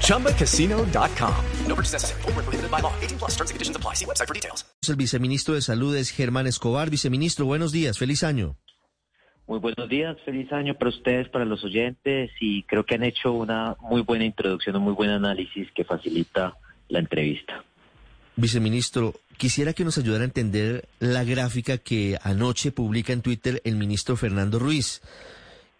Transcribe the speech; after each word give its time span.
ChumbaCasino.com. 0.00 1.34
No 1.66 1.74
purchase 1.74 1.92
necessary. 1.92 2.22
Full 2.22 2.32
prohibited 2.32 2.70
by 2.70 2.80
law. 2.80 2.92
18 3.02 3.18
plus 3.18 3.32
terms 3.32 3.50
and 3.50 3.56
conditions 3.56 3.76
apply. 3.76 3.94
See 3.94 4.06
website 4.06 4.28
for 4.28 4.34
details. 4.34 4.64
El 4.88 4.96
viceministro 4.96 5.54
de 5.54 5.62
Salud 5.62 5.96
es 5.96 6.10
Germán 6.10 6.46
Escobar. 6.46 6.90
Viceministro, 6.90 7.46
buenos 7.46 7.72
días. 7.72 7.98
Feliz 7.98 8.22
año. 8.22 8.56
Muy 9.46 9.58
buenos 9.58 9.90
días, 9.90 10.16
feliz 10.24 10.50
año 10.52 10.74
para 10.74 10.88
ustedes, 10.88 11.28
para 11.28 11.44
los 11.44 11.62
oyentes 11.64 12.30
y 12.40 12.62
creo 12.62 12.86
que 12.86 12.94
han 12.94 13.02
hecho 13.02 13.32
una 13.32 13.76
muy 13.78 14.00
buena 14.00 14.24
introducción, 14.24 14.76
un 14.76 14.82
muy 14.84 14.94
buen 14.94 15.10
análisis 15.10 15.70
que 15.74 15.84
facilita 15.84 16.56
la 16.88 16.98
entrevista. 17.00 17.62
Viceministro, 18.36 19.14
quisiera 19.36 19.74
que 19.74 19.84
nos 19.84 19.98
ayudara 19.98 20.22
a 20.22 20.26
entender 20.26 20.88
la 20.98 21.24
gráfica 21.24 21.76
que 21.76 22.18
anoche 22.22 22.72
publica 22.72 23.12
en 23.12 23.20
Twitter 23.20 23.60
el 23.64 23.76
ministro 23.76 24.16
Fernando 24.16 24.58
Ruiz. 24.58 25.02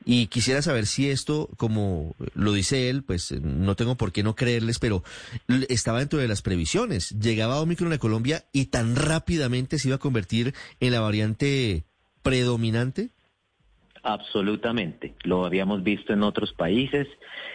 Y 0.05 0.27
quisiera 0.27 0.61
saber 0.61 0.87
si 0.87 1.09
esto, 1.11 1.49
como 1.57 2.15
lo 2.35 2.53
dice 2.53 2.91
él, 2.91 3.03
pues 3.03 3.33
no 3.41 3.75
tengo 3.75 3.97
por 3.97 4.13
qué 4.13 4.23
no 4.23 4.35
creerles, 4.35 4.79
pero 4.79 5.03
estaba 5.69 6.01
dentro 6.01 6.19
de 6.19 6.29
las 6.29 6.43
previsiones. 6.43 7.11
Llegaba 7.19 7.61
Omicron 7.61 7.93
a 7.93 7.99
Colombia 7.99 8.45
y 8.53 8.67
tan 8.67 8.97
rápidamente 8.97 9.79
se 9.79 9.89
iba 9.89 9.97
a 9.97 10.01
convertir 10.01 10.55
en 10.81 10.93
la 10.93 11.01
variante 11.01 11.85
predominante. 12.23 13.11
Absolutamente, 14.03 15.15
lo 15.23 15.47
habíamos 15.47 15.83
visto 15.83 16.13
en 16.13 16.23
otros 16.23 16.53
países, 16.53 17.09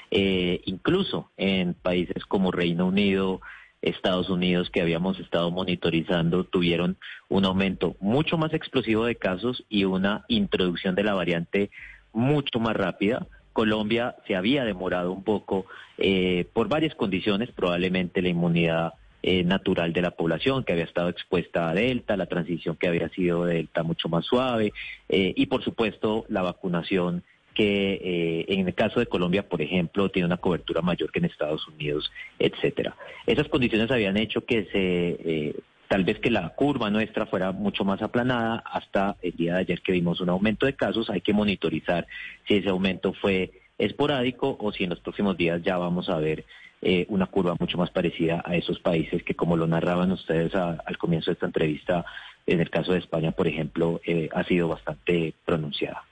eh, 0.09 0.61
incluso 0.66 1.30
en 1.38 1.75
países 1.75 2.25
como 2.25 2.52
Reino 2.52 2.88
Unido, 2.88 3.39
Estados 3.84 4.30
Unidos, 4.30 4.72
que 4.72 4.81
habíamos 4.81 5.19
estado 5.19 5.52
monitorizando, 5.52 6.44
tuvieron 6.44 6.97
un 7.30 7.45
aumento 7.45 7.95
mucho 8.00 8.38
más 8.38 8.53
explosivo 8.53 9.06
de 9.06 9.16
casos 9.16 9.63
y 9.69 9.86
una 9.86 10.25
introducción 10.28 10.95
de 10.95 11.03
la 11.03 11.13
variante 11.13 11.69
mucho 12.14 12.60
más 12.60 12.76
rápida. 12.76 13.28
Colombia 13.54 14.16
se 14.28 14.36
había 14.36 14.64
demorado 14.64 15.12
un 15.12 15.24
poco 15.24 15.66
eh, 15.98 16.46
por 16.54 16.70
varias 16.70 16.96
condiciones, 16.96 17.52
probablemente 17.52 18.22
la 18.22 18.30
inmunidad 18.30 18.94
eh, 19.22 19.44
natural 19.44 19.92
de 19.92 20.02
la 20.02 20.12
población 20.12 20.64
que 20.64 20.72
había 20.72 20.86
estado 20.86 21.10
expuesta 21.10 21.70
a 21.70 21.74
Delta, 21.74 22.16
la 22.16 22.28
transición 22.28 22.78
que 22.78 22.88
había 22.88 23.10
sido 23.10 23.44
de 23.44 23.56
Delta 23.56 23.84
mucho 23.84 24.08
más 24.08 24.26
suave 24.26 24.72
eh, 25.10 25.34
y 25.36 25.48
por 25.48 25.62
supuesto 25.62 26.24
la 26.30 26.42
vacunación 26.42 27.24
que 27.54 28.00
eh, 28.02 28.46
en 28.48 28.66
el 28.66 28.74
caso 28.74 29.02
de 29.02 29.08
Colombia, 29.08 29.50
por 29.50 29.62
ejemplo, 29.62 30.08
tiene 30.08 30.26
una 30.26 30.38
cobertura 30.38 30.82
mayor 30.82 31.12
que 31.12 31.20
en 31.20 31.26
Estados 31.26 31.68
Unidos, 31.68 32.10
etcétera. 32.40 32.96
Esas 33.28 33.50
condiciones 33.50 33.92
habían 33.92 34.16
hecho 34.16 34.46
que 34.46 34.64
se 34.72 35.62
tal 35.90 36.04
vez 36.04 36.20
que 36.20 36.30
la 36.30 36.50
curva 36.50 36.92
nuestra 36.92 37.26
fuera 37.26 37.52
mucho 37.52 37.84
más 37.84 38.02
aplanada 38.04 38.64
hasta 38.64 39.18
el 39.23 39.32
día 39.36 39.56
de 39.56 39.62
ayer 39.62 39.82
que 39.82 39.92
vimos 39.92 40.22
un 40.22 40.30
aumento 40.30 40.68
de 40.68 40.76
casos. 40.76 41.09
Hay 41.09 41.22
que 41.22 41.34
monitorizar 41.34 42.06
si 42.48 42.58
ese 42.58 42.70
aumento 42.70 43.12
fue 43.14 43.52
esporádico 43.80 44.56
o 44.59 44.72
si 44.72 44.84
en 44.84 44.92
los 44.92 45.00
próximos 45.00 45.36
días 45.36 45.64
ya 45.64 45.78
vamos 45.78 46.08
a 46.09 46.20
ver 46.20 46.46
eh, 46.84 47.08
una 47.09 47.26
curva 47.26 47.56
mucho 47.59 47.80
más 47.80 47.90
parecida 47.90 48.44
a 48.46 48.56
esos 48.56 48.80
países 48.80 49.23
que, 49.23 49.34
como 49.34 49.58
lo 49.58 49.66
narraban 49.66 50.12
ustedes 50.12 50.54
al 50.54 50.98
comienzo 51.00 51.31
de 51.31 51.34
esta 51.34 51.48
entrevista, 51.48 52.06
en 52.46 52.59
el 52.59 52.70
caso 52.70 52.94
de 52.94 53.00
España, 53.00 53.31
por 53.31 53.48
ejemplo, 53.48 54.00
eh, 54.06 54.30
ha 54.31 54.44
sido 54.44 54.68
bastante 54.68 55.34
pronunciada. 55.44 56.03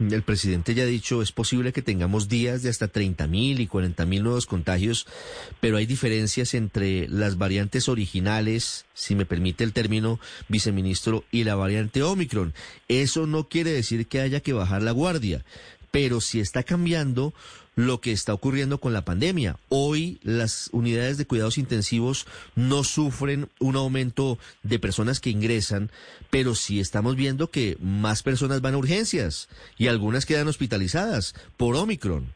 El 0.00 0.22
presidente 0.22 0.74
ya 0.74 0.82
ha 0.82 0.86
dicho, 0.86 1.22
es 1.22 1.30
posible 1.30 1.72
que 1.72 1.82
tengamos 1.82 2.28
días 2.28 2.62
de 2.62 2.70
hasta 2.70 2.88
30 2.88 3.28
mil 3.28 3.60
y 3.60 3.66
40 3.68 4.04
mil 4.06 4.24
nuevos 4.24 4.46
contagios, 4.46 5.06
pero 5.60 5.76
hay 5.76 5.86
diferencias 5.86 6.54
entre 6.54 7.06
las 7.08 7.38
variantes 7.38 7.88
originales, 7.88 8.86
si 8.92 9.14
me 9.14 9.24
permite 9.24 9.62
el 9.62 9.72
término, 9.72 10.18
viceministro, 10.48 11.24
y 11.30 11.44
la 11.44 11.54
variante 11.54 12.02
Omicron. 12.02 12.54
Eso 12.88 13.26
no 13.26 13.48
quiere 13.48 13.70
decir 13.70 14.08
que 14.08 14.20
haya 14.20 14.40
que 14.40 14.52
bajar 14.52 14.82
la 14.82 14.90
guardia, 14.90 15.44
pero 15.92 16.20
si 16.20 16.40
está 16.40 16.64
cambiando 16.64 17.32
lo 17.76 18.00
que 18.00 18.12
está 18.12 18.34
ocurriendo 18.34 18.78
con 18.78 18.92
la 18.92 19.04
pandemia. 19.04 19.56
Hoy 19.68 20.18
las 20.22 20.70
unidades 20.72 21.18
de 21.18 21.26
cuidados 21.26 21.58
intensivos 21.58 22.26
no 22.54 22.84
sufren 22.84 23.48
un 23.58 23.76
aumento 23.76 24.38
de 24.62 24.78
personas 24.78 25.20
que 25.20 25.30
ingresan, 25.30 25.90
pero 26.30 26.54
sí 26.54 26.80
estamos 26.80 27.16
viendo 27.16 27.50
que 27.50 27.76
más 27.80 28.22
personas 28.22 28.60
van 28.60 28.74
a 28.74 28.78
urgencias 28.78 29.48
y 29.76 29.88
algunas 29.88 30.26
quedan 30.26 30.48
hospitalizadas 30.48 31.34
por 31.56 31.76
Omicron. 31.76 32.26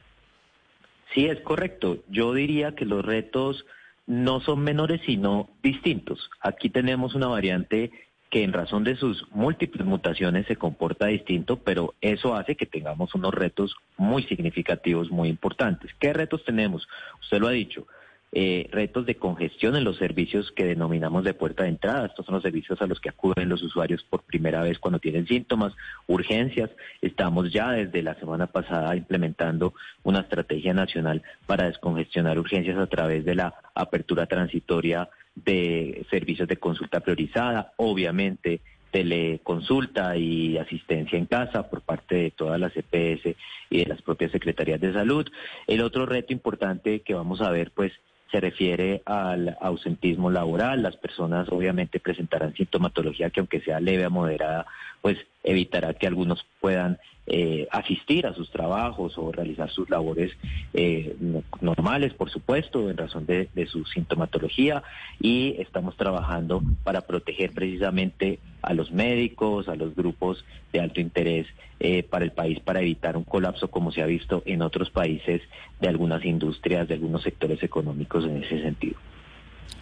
Sí, 1.14 1.26
es 1.26 1.40
correcto. 1.40 1.98
Yo 2.08 2.34
diría 2.34 2.74
que 2.74 2.84
los 2.84 3.04
retos 3.04 3.64
no 4.06 4.40
son 4.40 4.60
menores, 4.60 5.00
sino 5.06 5.50
distintos. 5.62 6.30
Aquí 6.40 6.70
tenemos 6.70 7.14
una 7.14 7.28
variante 7.28 7.90
que 8.30 8.42
en 8.42 8.52
razón 8.52 8.84
de 8.84 8.96
sus 8.96 9.26
múltiples 9.32 9.86
mutaciones 9.86 10.46
se 10.46 10.56
comporta 10.56 11.06
distinto, 11.06 11.56
pero 11.56 11.94
eso 12.00 12.34
hace 12.34 12.56
que 12.56 12.66
tengamos 12.66 13.14
unos 13.14 13.32
retos 13.32 13.74
muy 13.96 14.22
significativos, 14.24 15.10
muy 15.10 15.28
importantes. 15.28 15.90
¿Qué 15.98 16.12
retos 16.12 16.44
tenemos? 16.44 16.86
Usted 17.20 17.38
lo 17.38 17.48
ha 17.48 17.52
dicho. 17.52 17.86
Eh, 18.30 18.68
retos 18.70 19.06
de 19.06 19.14
congestión 19.14 19.74
en 19.74 19.84
los 19.84 19.96
servicios 19.96 20.52
que 20.52 20.66
denominamos 20.66 21.24
de 21.24 21.32
puerta 21.32 21.62
de 21.62 21.70
entrada. 21.70 22.04
Estos 22.04 22.26
son 22.26 22.34
los 22.34 22.42
servicios 22.42 22.82
a 22.82 22.86
los 22.86 23.00
que 23.00 23.08
acuden 23.08 23.48
los 23.48 23.62
usuarios 23.62 24.04
por 24.04 24.22
primera 24.22 24.62
vez 24.62 24.78
cuando 24.78 24.98
tienen 24.98 25.26
síntomas, 25.26 25.72
urgencias. 26.06 26.68
Estamos 27.00 27.50
ya 27.50 27.70
desde 27.70 28.02
la 28.02 28.14
semana 28.16 28.46
pasada 28.46 28.94
implementando 28.94 29.72
una 30.02 30.20
estrategia 30.20 30.74
nacional 30.74 31.22
para 31.46 31.68
descongestionar 31.68 32.38
urgencias 32.38 32.76
a 32.76 32.86
través 32.86 33.24
de 33.24 33.34
la 33.34 33.54
apertura 33.74 34.26
transitoria 34.26 35.08
de 35.44 36.06
servicios 36.10 36.48
de 36.48 36.56
consulta 36.56 37.00
priorizada, 37.00 37.72
obviamente 37.76 38.60
teleconsulta 38.90 40.16
y 40.16 40.56
asistencia 40.56 41.18
en 41.18 41.26
casa 41.26 41.68
por 41.68 41.82
parte 41.82 42.14
de 42.14 42.30
todas 42.30 42.58
las 42.58 42.72
EPS 42.76 43.36
y 43.70 43.78
de 43.78 43.86
las 43.86 44.00
propias 44.02 44.32
secretarías 44.32 44.80
de 44.80 44.92
salud. 44.92 45.28
El 45.66 45.82
otro 45.82 46.06
reto 46.06 46.32
importante 46.32 47.00
que 47.00 47.14
vamos 47.14 47.40
a 47.40 47.50
ver, 47.50 47.70
pues, 47.72 47.92
se 48.30 48.40
refiere 48.40 49.02
al 49.06 49.56
ausentismo 49.60 50.30
laboral. 50.30 50.82
Las 50.82 50.96
personas 50.96 51.48
obviamente 51.50 51.98
presentarán 52.00 52.54
sintomatología 52.54 53.30
que 53.30 53.40
aunque 53.40 53.60
sea 53.60 53.80
leve 53.80 54.04
a 54.04 54.10
moderada, 54.10 54.66
pues 55.00 55.18
evitará 55.42 55.94
que 55.94 56.06
algunos 56.06 56.44
puedan 56.60 56.98
eh, 57.30 57.68
asistir 57.70 58.26
a 58.26 58.32
sus 58.32 58.50
trabajos 58.50 59.18
o 59.18 59.30
realizar 59.30 59.68
sus 59.68 59.90
labores 59.90 60.32
eh, 60.72 61.14
normales, 61.60 62.14
por 62.14 62.30
supuesto, 62.30 62.88
en 62.88 62.96
razón 62.96 63.26
de, 63.26 63.48
su 63.66 63.84
sintomatología. 63.84 64.82
Y 65.20 65.54
estamos 65.58 65.94
trabajando 65.96 66.62
para 66.84 67.02
proteger 67.02 67.52
precisamente 67.52 68.38
a 68.62 68.72
los 68.72 68.90
médicos, 68.90 69.68
a 69.68 69.76
los 69.76 69.94
grupos 69.94 70.42
de 70.72 70.80
alto 70.80 71.02
interés 71.02 71.46
eh, 71.80 72.02
para 72.02 72.24
el 72.24 72.32
país, 72.32 72.60
para 72.60 72.80
evitar 72.80 73.16
un 73.18 73.24
colapso 73.24 73.68
como 73.68 73.92
se 73.92 74.00
ha 74.00 74.06
visto 74.06 74.42
en 74.46 74.62
otros 74.62 74.88
países 74.88 75.42
de 75.80 75.88
algunas 75.88 76.24
industrias, 76.24 76.88
de 76.88 76.94
algunos 76.94 77.22
sectores 77.22 77.62
económicos 77.62 78.24
en 78.24 78.42
ese 78.42 78.62
sentido. 78.62 78.96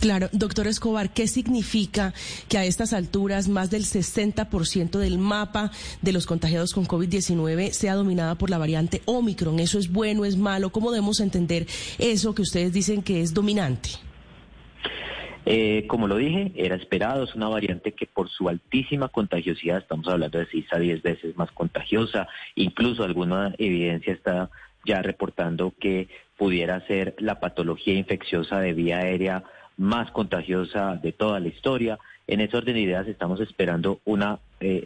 Claro, 0.01 0.29
doctor 0.33 0.67
Escobar, 0.67 1.13
¿qué 1.13 1.27
significa 1.27 2.13
que 2.49 2.59
a 2.59 2.65
estas 2.65 2.93
alturas 2.93 3.49
más 3.49 3.71
del 3.71 3.85
60% 3.85 4.99
del 4.99 5.19
mapa 5.19 5.71
de 6.03 6.13
los 6.13 6.27
contagiados 6.27 6.75
con 6.75 6.87
COVID-19 6.87 7.71
sea 7.71 7.95
dominada 7.95 8.35
por 8.37 8.51
la 8.51 8.59
variante 8.59 9.03
Omicron? 9.07 9.59
¿Eso 9.59 9.79
es 9.79 9.91
bueno, 9.91 10.25
es 10.25 10.37
malo? 10.37 10.71
¿Cómo 10.71 10.91
debemos 10.91 11.21
entender 11.21 11.67
eso 11.99 12.35
que 12.35 12.43
ustedes 12.43 12.73
dicen 12.73 13.03
que 13.03 13.23
es 13.23 13.33
dominante? 13.33 13.91
Eh, 15.49 15.87
como 15.87 16.09
lo 16.09 16.17
dije, 16.17 16.53
era 16.57 16.75
esperado, 16.75 17.23
es 17.23 17.35
una 17.37 17.49
variante 17.49 17.93
que 17.93 18.07
por 18.07 18.29
su 18.29 18.49
altísima 18.49 19.09
contagiosidad, 19.09 19.79
estamos 19.79 20.09
hablando 20.09 20.39
de 20.41 20.47
6 20.51 20.67
a 20.73 20.79
10 20.79 21.03
veces 21.03 21.37
más 21.37 21.53
contagiosa, 21.53 22.29
incluso 22.57 23.05
alguna 23.05 23.55
evidencia 23.57 24.13
está 24.13 24.51
ya 24.85 25.03
reportando 25.03 25.73
que 25.79 26.09
pudiera 26.37 26.85
ser 26.87 27.15
la 27.19 27.39
patología 27.39 27.95
infecciosa 27.95 28.61
de 28.61 28.73
vía 28.73 28.99
aérea 28.99 29.45
más 29.77 30.11
contagiosa 30.11 30.97
de 30.97 31.13
toda 31.13 31.41
la 31.41 31.49
historia. 31.49 31.99
En 32.27 32.41
ese 32.41 32.57
orden 32.57 32.75
de 32.75 32.81
ideas 32.81 33.07
estamos 33.07 33.41
esperando 33.41 34.01
un 34.05 34.23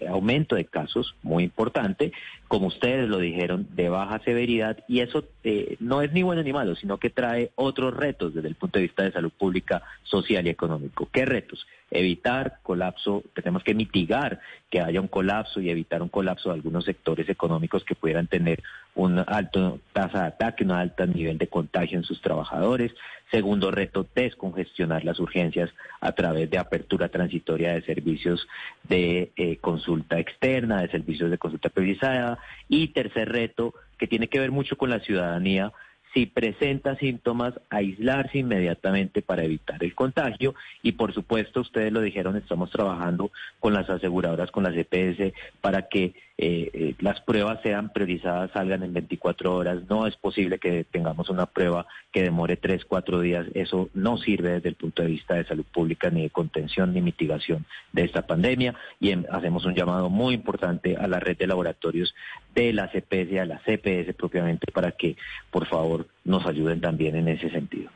aumento 0.09 0.57
de 0.57 0.65
casos 0.65 1.15
muy 1.23 1.45
importante, 1.45 2.13
como 2.51 2.67
ustedes 2.67 3.09
lo 3.09 3.19
dijeron, 3.19 3.69
de 3.77 3.89
baja 3.89 4.19
severidad, 4.25 4.79
y 4.89 5.01
eso 5.01 5.25
eh, 5.45 5.77
no 5.79 6.03
es 6.03 6.13
ni 6.13 6.25
bueno 6.25 6.43
ni 6.43 6.53
malo, 6.53 6.75
sino 6.75 6.99
que 6.99 7.09
trae 7.09 7.53
otros 7.55 7.97
retos 7.97 8.35
desde 8.35 8.49
el 8.49 8.57
punto 8.57 8.81
de 8.81 8.87
vista 8.87 9.05
de 9.05 9.13
salud 9.13 9.31
pública, 9.31 9.83
social 10.03 10.47
y 10.47 10.51
económico. 10.51 11.09
¿Qué 11.13 11.25
retos? 11.25 11.65
Evitar 11.93 12.59
colapso, 12.65 13.23
tenemos 13.35 13.63
que 13.63 13.75
mitigar 13.75 14.41
que 14.69 14.81
haya 14.81 15.01
un 15.01 15.07
colapso 15.07 15.61
y 15.61 15.71
evitar 15.71 16.03
un 16.03 16.09
colapso 16.09 16.49
de 16.49 16.57
algunos 16.57 16.85
sectores 16.85 17.29
económicos 17.29 17.85
que 17.85 17.95
pudieran 17.95 18.27
tener 18.27 18.63
una 18.97 19.23
alta 19.23 19.75
tasa 19.93 20.23
de 20.23 20.27
ataque, 20.27 20.65
un 20.65 20.73
alto 20.73 21.07
nivel 21.07 21.39
de 21.39 21.47
contagio 21.47 21.99
en 21.99 22.05
sus 22.05 22.21
trabajadores. 22.21 22.93
Segundo 23.31 23.71
reto, 23.71 24.07
descongestionar 24.13 25.05
las 25.05 25.21
urgencias 25.21 25.71
a 26.01 26.13
través 26.13 26.51
de 26.51 26.59
apertura 26.59 27.09
transitoria 27.09 27.75
de 27.75 27.83
servicios 27.83 28.49
de 28.89 29.31
eh, 29.37 29.57
consulta 29.61 30.19
externa, 30.19 30.83
de 30.83 30.89
servicios 30.89 31.31
de 31.31 31.39
consulta 31.39 31.69
priorizada. 31.69 32.39
Y 32.69 32.89
tercer 32.89 33.31
reto, 33.31 33.75
que 33.99 34.07
tiene 34.07 34.29
que 34.29 34.41
ver 34.41 34.51
mucho 34.51 34.77
con 34.77 34.91
la 34.91 35.01
ciudadanía, 35.01 35.73
si 36.13 36.27
presenta 36.27 36.97
síntomas, 36.97 37.55
aislarse 37.71 38.39
inmediatamente 38.39 39.23
para 39.23 39.45
evitar 39.45 39.83
el 39.83 39.95
contagio. 39.95 40.55
Y 40.83 40.93
por 40.93 41.15
supuesto, 41.15 41.61
ustedes 41.61 41.93
lo 41.93 42.01
dijeron, 42.01 42.37
estamos 42.37 42.71
trabajando 42.71 43.31
con 43.61 43.75
las 43.75 43.89
aseguradoras, 43.89 44.51
con 44.51 44.65
las 44.65 44.75
EPS, 44.77 45.33
para 45.61 45.89
que 45.89 46.15
eh, 46.43 46.71
eh, 46.73 46.95
las 47.01 47.21
pruebas 47.21 47.61
sean 47.63 47.93
priorizadas, 47.93 48.51
salgan 48.53 48.83
en 48.83 48.95
24 48.95 49.55
horas. 49.55 49.83
No 49.91 50.07
es 50.07 50.17
posible 50.17 50.59
que 50.59 50.85
tengamos 50.85 51.29
una 51.29 51.45
prueba 51.45 51.87
que 52.13 52.23
demore 52.23 52.57
3, 52.57 52.87
4 52.87 53.21
días. 53.21 53.47
Eso 53.53 53.91
no 53.93 54.17
sirve 54.17 54.53
desde 54.53 54.71
el 54.71 54.75
punto 54.75 55.03
de 55.03 55.09
vista 55.09 55.35
de 55.35 55.45
salud 55.45 55.67
pública, 55.71 56.09
ni 56.09 56.23
de 56.23 56.31
contención, 56.31 56.95
ni 56.95 57.03
mitigación 57.03 57.67
de 57.93 58.05
esta 58.05 58.27
pandemia. 58.27 58.75
Y 59.01 59.13
hacemos 59.31 59.67
un 59.67 59.75
llamado 59.75 60.09
muy 60.09 60.33
importante 60.33 60.97
a 60.97 61.07
la 61.09 61.21
red 61.21 61.37
de 61.37 61.47
laboratorios 61.47 62.15
de 62.55 62.73
las 62.73 62.95
EPS 62.95 63.33
y 63.33 63.39
a 63.39 63.45
las 63.45 63.61
CPS 63.65 64.15
propiamente 64.15 64.73
para 64.73 64.93
que, 64.93 65.19
por 65.51 65.67
favor, 65.67 66.07
nos 66.25 66.47
ayuden 66.47 66.81
también 66.81 67.17
en 67.17 67.29
ese 67.29 67.51
sentido. 67.51 67.91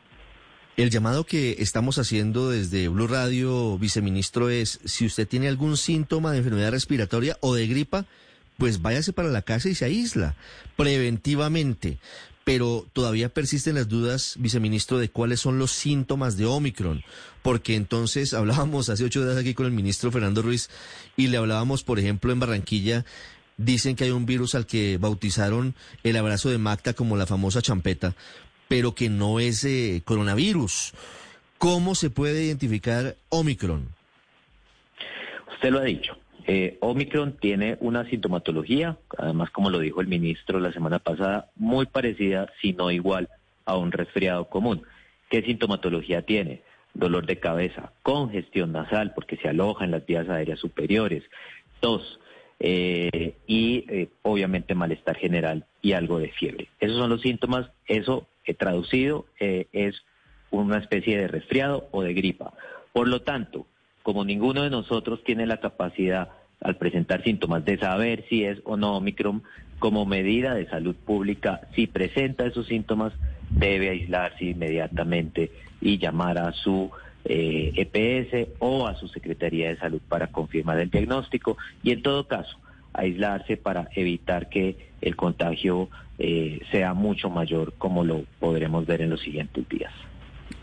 El 0.76 0.90
llamado 0.90 1.24
que 1.24 1.56
estamos 1.60 1.96
haciendo 1.96 2.50
desde 2.50 2.88
Blue 2.88 3.06
Radio, 3.06 3.78
viceministro, 3.78 4.50
es 4.50 4.80
si 4.84 5.06
usted 5.06 5.26
tiene 5.26 5.48
algún 5.48 5.78
síntoma 5.78 6.32
de 6.32 6.38
enfermedad 6.38 6.72
respiratoria 6.72 7.38
o 7.40 7.54
de 7.54 7.66
gripa, 7.66 8.04
pues 8.58 8.82
váyase 8.82 9.12
para 9.12 9.28
la 9.28 9.42
casa 9.42 9.68
y 9.68 9.74
se 9.74 9.84
aísla 9.84 10.34
preventivamente. 10.76 11.98
Pero 12.44 12.86
todavía 12.92 13.30
persisten 13.30 13.74
las 13.74 13.88
dudas, 13.88 14.34
viceministro, 14.38 14.98
de 14.98 15.08
cuáles 15.08 15.40
son 15.40 15.58
los 15.58 15.70
síntomas 15.72 16.36
de 16.36 16.44
Omicron, 16.44 17.02
porque 17.42 17.74
entonces 17.74 18.34
hablábamos 18.34 18.90
hace 18.90 19.04
ocho 19.04 19.24
días 19.24 19.38
aquí 19.38 19.54
con 19.54 19.66
el 19.66 19.72
ministro 19.72 20.12
Fernando 20.12 20.42
Ruiz 20.42 20.68
y 21.16 21.28
le 21.28 21.38
hablábamos, 21.38 21.82
por 21.82 21.98
ejemplo, 21.98 22.32
en 22.32 22.40
Barranquilla, 22.40 23.04
dicen 23.56 23.96
que 23.96 24.04
hay 24.04 24.10
un 24.10 24.26
virus 24.26 24.54
al 24.54 24.66
que 24.66 24.98
bautizaron 24.98 25.74
el 26.02 26.16
abrazo 26.16 26.50
de 26.50 26.58
Magda 26.58 26.92
como 26.92 27.16
la 27.16 27.26
famosa 27.26 27.62
champeta, 27.62 28.14
pero 28.68 28.94
que 28.94 29.08
no 29.08 29.40
es 29.40 29.64
eh, 29.64 30.02
coronavirus. 30.04 30.92
¿Cómo 31.58 31.94
se 31.94 32.10
puede 32.10 32.44
identificar 32.44 33.16
Omicron? 33.30 33.88
Usted 35.50 35.70
lo 35.70 35.78
ha 35.78 35.84
dicho. 35.84 36.18
Eh, 36.46 36.76
Omicron 36.80 37.36
tiene 37.40 37.78
una 37.80 38.04
sintomatología, 38.08 38.98
además 39.16 39.50
como 39.50 39.70
lo 39.70 39.78
dijo 39.78 40.00
el 40.00 40.08
ministro 40.08 40.60
la 40.60 40.72
semana 40.72 40.98
pasada, 40.98 41.50
muy 41.56 41.86
parecida, 41.86 42.52
si 42.60 42.72
no 42.72 42.90
igual, 42.90 43.28
a 43.64 43.76
un 43.76 43.92
resfriado 43.92 44.48
común. 44.48 44.82
¿Qué 45.30 45.42
sintomatología 45.42 46.22
tiene? 46.22 46.62
Dolor 46.92 47.26
de 47.26 47.40
cabeza, 47.40 47.92
congestión 48.02 48.72
nasal, 48.72 49.14
porque 49.14 49.36
se 49.36 49.48
aloja 49.48 49.84
en 49.84 49.90
las 49.90 50.04
vías 50.04 50.28
aéreas 50.28 50.60
superiores, 50.60 51.24
tos, 51.80 52.20
eh, 52.60 53.34
y 53.46 53.84
eh, 53.88 54.08
obviamente 54.22 54.74
malestar 54.74 55.16
general 55.16 55.64
y 55.80 55.92
algo 55.92 56.18
de 56.18 56.28
fiebre. 56.28 56.68
Esos 56.78 56.98
son 56.98 57.10
los 57.10 57.22
síntomas, 57.22 57.70
eso 57.88 58.26
traducido 58.58 59.24
es 59.38 60.04
una 60.50 60.76
especie 60.76 61.18
de 61.18 61.28
resfriado 61.28 61.88
o 61.92 62.02
de 62.02 62.12
gripa. 62.12 62.52
Por 62.92 63.08
lo 63.08 63.22
tanto, 63.22 63.66
como 64.04 64.22
ninguno 64.22 64.62
de 64.62 64.70
nosotros 64.70 65.24
tiene 65.24 65.46
la 65.46 65.56
capacidad 65.56 66.28
al 66.60 66.76
presentar 66.76 67.24
síntomas 67.24 67.64
de 67.64 67.78
saber 67.78 68.26
si 68.28 68.44
es 68.44 68.60
o 68.64 68.76
no 68.76 68.98
Omicron, 68.98 69.42
como 69.78 70.04
medida 70.04 70.54
de 70.54 70.68
salud 70.68 70.94
pública, 70.94 71.62
si 71.74 71.86
presenta 71.86 72.44
esos 72.44 72.66
síntomas, 72.66 73.14
debe 73.50 73.88
aislarse 73.88 74.44
inmediatamente 74.44 75.50
y 75.80 75.96
llamar 75.98 76.36
a 76.38 76.52
su 76.52 76.90
EPS 77.24 78.34
eh, 78.34 78.40
e 78.42 78.48
o 78.58 78.86
a 78.86 78.94
su 78.94 79.08
Secretaría 79.08 79.70
de 79.70 79.78
Salud 79.78 80.02
para 80.06 80.26
confirmar 80.26 80.78
el 80.80 80.90
diagnóstico 80.90 81.56
y 81.82 81.92
en 81.92 82.02
todo 82.02 82.28
caso 82.28 82.58
aislarse 82.92 83.56
para 83.56 83.88
evitar 83.94 84.50
que 84.50 84.76
el 85.00 85.16
contagio 85.16 85.88
eh, 86.18 86.60
sea 86.70 86.92
mucho 86.92 87.30
mayor 87.30 87.72
como 87.78 88.04
lo 88.04 88.24
podremos 88.38 88.84
ver 88.84 89.00
en 89.00 89.10
los 89.10 89.22
siguientes 89.22 89.66
días. 89.66 89.92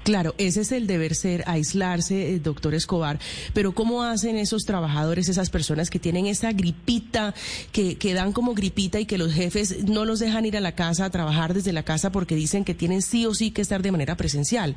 Claro, 0.03 0.33
ese 0.37 0.61
es 0.61 0.71
el 0.71 0.87
deber 0.87 1.13
ser, 1.13 1.43
aislarse, 1.45 2.33
eh, 2.33 2.39
doctor 2.39 2.73
Escobar. 2.73 3.19
Pero 3.53 3.73
¿cómo 3.73 4.03
hacen 4.03 4.37
esos 4.37 4.63
trabajadores, 4.63 5.29
esas 5.29 5.49
personas 5.49 5.89
que 5.89 5.99
tienen 5.99 6.25
esa 6.25 6.51
gripita, 6.53 7.33
que, 7.71 7.97
que 7.97 8.13
dan 8.13 8.33
como 8.33 8.55
gripita 8.55 8.99
y 8.99 9.05
que 9.05 9.17
los 9.17 9.33
jefes 9.33 9.83
no 9.85 10.05
los 10.05 10.19
dejan 10.19 10.45
ir 10.45 10.57
a 10.57 10.61
la 10.61 10.73
casa 10.73 11.05
a 11.05 11.09
trabajar 11.11 11.53
desde 11.53 11.71
la 11.71 11.83
casa 11.83 12.11
porque 12.11 12.35
dicen 12.35 12.65
que 12.65 12.73
tienen 12.73 13.01
sí 13.01 13.25
o 13.25 13.33
sí 13.33 13.51
que 13.51 13.61
estar 13.61 13.81
de 13.81 13.91
manera 13.91 14.17
presencial? 14.17 14.75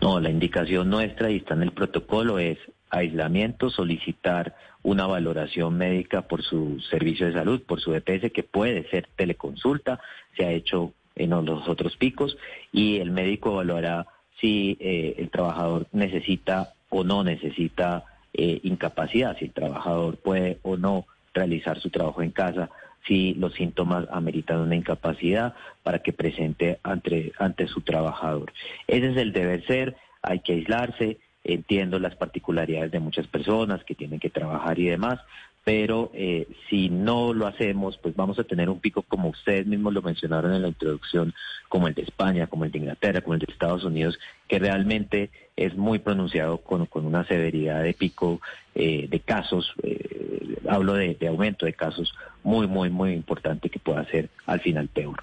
No, 0.00 0.20
la 0.20 0.30
indicación 0.30 0.88
nuestra 0.88 1.30
y 1.30 1.36
está 1.36 1.54
en 1.54 1.62
el 1.62 1.72
protocolo 1.72 2.38
es 2.38 2.58
aislamiento, 2.90 3.70
solicitar 3.70 4.54
una 4.82 5.06
valoración 5.06 5.76
médica 5.76 6.22
por 6.22 6.44
su 6.44 6.80
servicio 6.90 7.26
de 7.26 7.32
salud, 7.32 7.62
por 7.62 7.80
su 7.80 7.92
EPS, 7.94 8.30
que 8.32 8.44
puede 8.44 8.88
ser 8.90 9.08
teleconsulta, 9.16 9.98
se 10.36 10.44
ha 10.44 10.52
hecho 10.52 10.92
en 11.16 11.30
los 11.30 11.68
otros 11.68 11.96
picos 11.96 12.36
y 12.72 12.98
el 12.98 13.10
médico 13.10 13.52
evaluará 13.52 14.06
si 14.40 14.76
eh, 14.80 15.14
el 15.18 15.30
trabajador 15.30 15.86
necesita 15.92 16.74
o 16.90 17.04
no 17.04 17.24
necesita 17.24 18.04
eh, 18.32 18.60
incapacidad, 18.62 19.36
si 19.38 19.46
el 19.46 19.52
trabajador 19.52 20.18
puede 20.18 20.58
o 20.62 20.76
no 20.76 21.06
realizar 21.32 21.80
su 21.80 21.90
trabajo 21.90 22.22
en 22.22 22.30
casa, 22.30 22.70
si 23.06 23.34
los 23.34 23.54
síntomas 23.54 24.06
ameritan 24.10 24.60
una 24.60 24.76
incapacidad 24.76 25.54
para 25.82 26.00
que 26.00 26.12
presente 26.12 26.78
ante, 26.82 27.32
ante 27.38 27.66
su 27.66 27.80
trabajador. 27.80 28.52
Ese 28.86 29.10
es 29.10 29.16
el 29.16 29.32
deber 29.32 29.64
ser, 29.66 29.96
hay 30.22 30.40
que 30.40 30.54
aislarse, 30.54 31.18
entiendo 31.44 31.98
las 31.98 32.16
particularidades 32.16 32.90
de 32.90 33.00
muchas 33.00 33.26
personas 33.28 33.84
que 33.84 33.94
tienen 33.94 34.18
que 34.18 34.30
trabajar 34.30 34.78
y 34.78 34.86
demás, 34.86 35.20
pero 35.66 36.12
eh, 36.14 36.46
si 36.70 36.90
no 36.90 37.34
lo 37.34 37.48
hacemos, 37.48 37.98
pues 37.98 38.14
vamos 38.14 38.38
a 38.38 38.44
tener 38.44 38.70
un 38.70 38.78
pico 38.78 39.02
como 39.02 39.30
ustedes 39.30 39.66
mismos 39.66 39.92
lo 39.92 40.00
mencionaron 40.00 40.54
en 40.54 40.62
la 40.62 40.68
introducción, 40.68 41.34
como 41.68 41.88
el 41.88 41.94
de 41.94 42.02
España, 42.02 42.46
como 42.46 42.64
el 42.64 42.70
de 42.70 42.78
Inglaterra, 42.78 43.20
como 43.20 43.34
el 43.34 43.40
de 43.40 43.52
Estados 43.52 43.82
Unidos, 43.82 44.16
que 44.46 44.60
realmente 44.60 45.30
es 45.56 45.76
muy 45.76 45.98
pronunciado 45.98 46.58
con, 46.58 46.86
una 46.92 47.26
severidad 47.26 47.82
de 47.82 47.94
pico 47.94 48.40
eh, 48.76 49.08
de 49.10 49.18
casos, 49.18 49.74
eh, 49.82 50.56
hablo 50.68 50.92
de, 50.92 51.16
de 51.16 51.26
aumento 51.26 51.66
de 51.66 51.72
casos 51.72 52.14
muy, 52.44 52.68
muy, 52.68 52.88
muy 52.88 53.12
importante 53.12 53.68
que 53.68 53.80
pueda 53.80 54.04
ser 54.04 54.28
al 54.46 54.60
final 54.60 54.86
peor. 54.86 55.16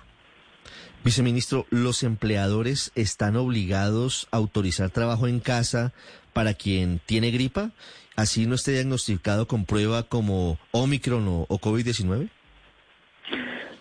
Viceministro, 1.03 1.65
¿los 1.69 2.03
empleadores 2.03 2.91
están 2.95 3.35
obligados 3.35 4.27
a 4.31 4.37
autorizar 4.37 4.89
trabajo 4.89 5.27
en 5.27 5.39
casa 5.39 5.93
para 6.33 6.53
quien 6.53 6.99
tiene 7.05 7.31
gripa? 7.31 7.71
así 8.15 8.45
no 8.45 8.55
esté 8.55 8.73
diagnosticado 8.73 9.47
con 9.47 9.65
prueba 9.65 10.03
como 10.03 10.57
Omicron 10.71 11.25
o, 11.27 11.59
COVID-19? 11.59 12.29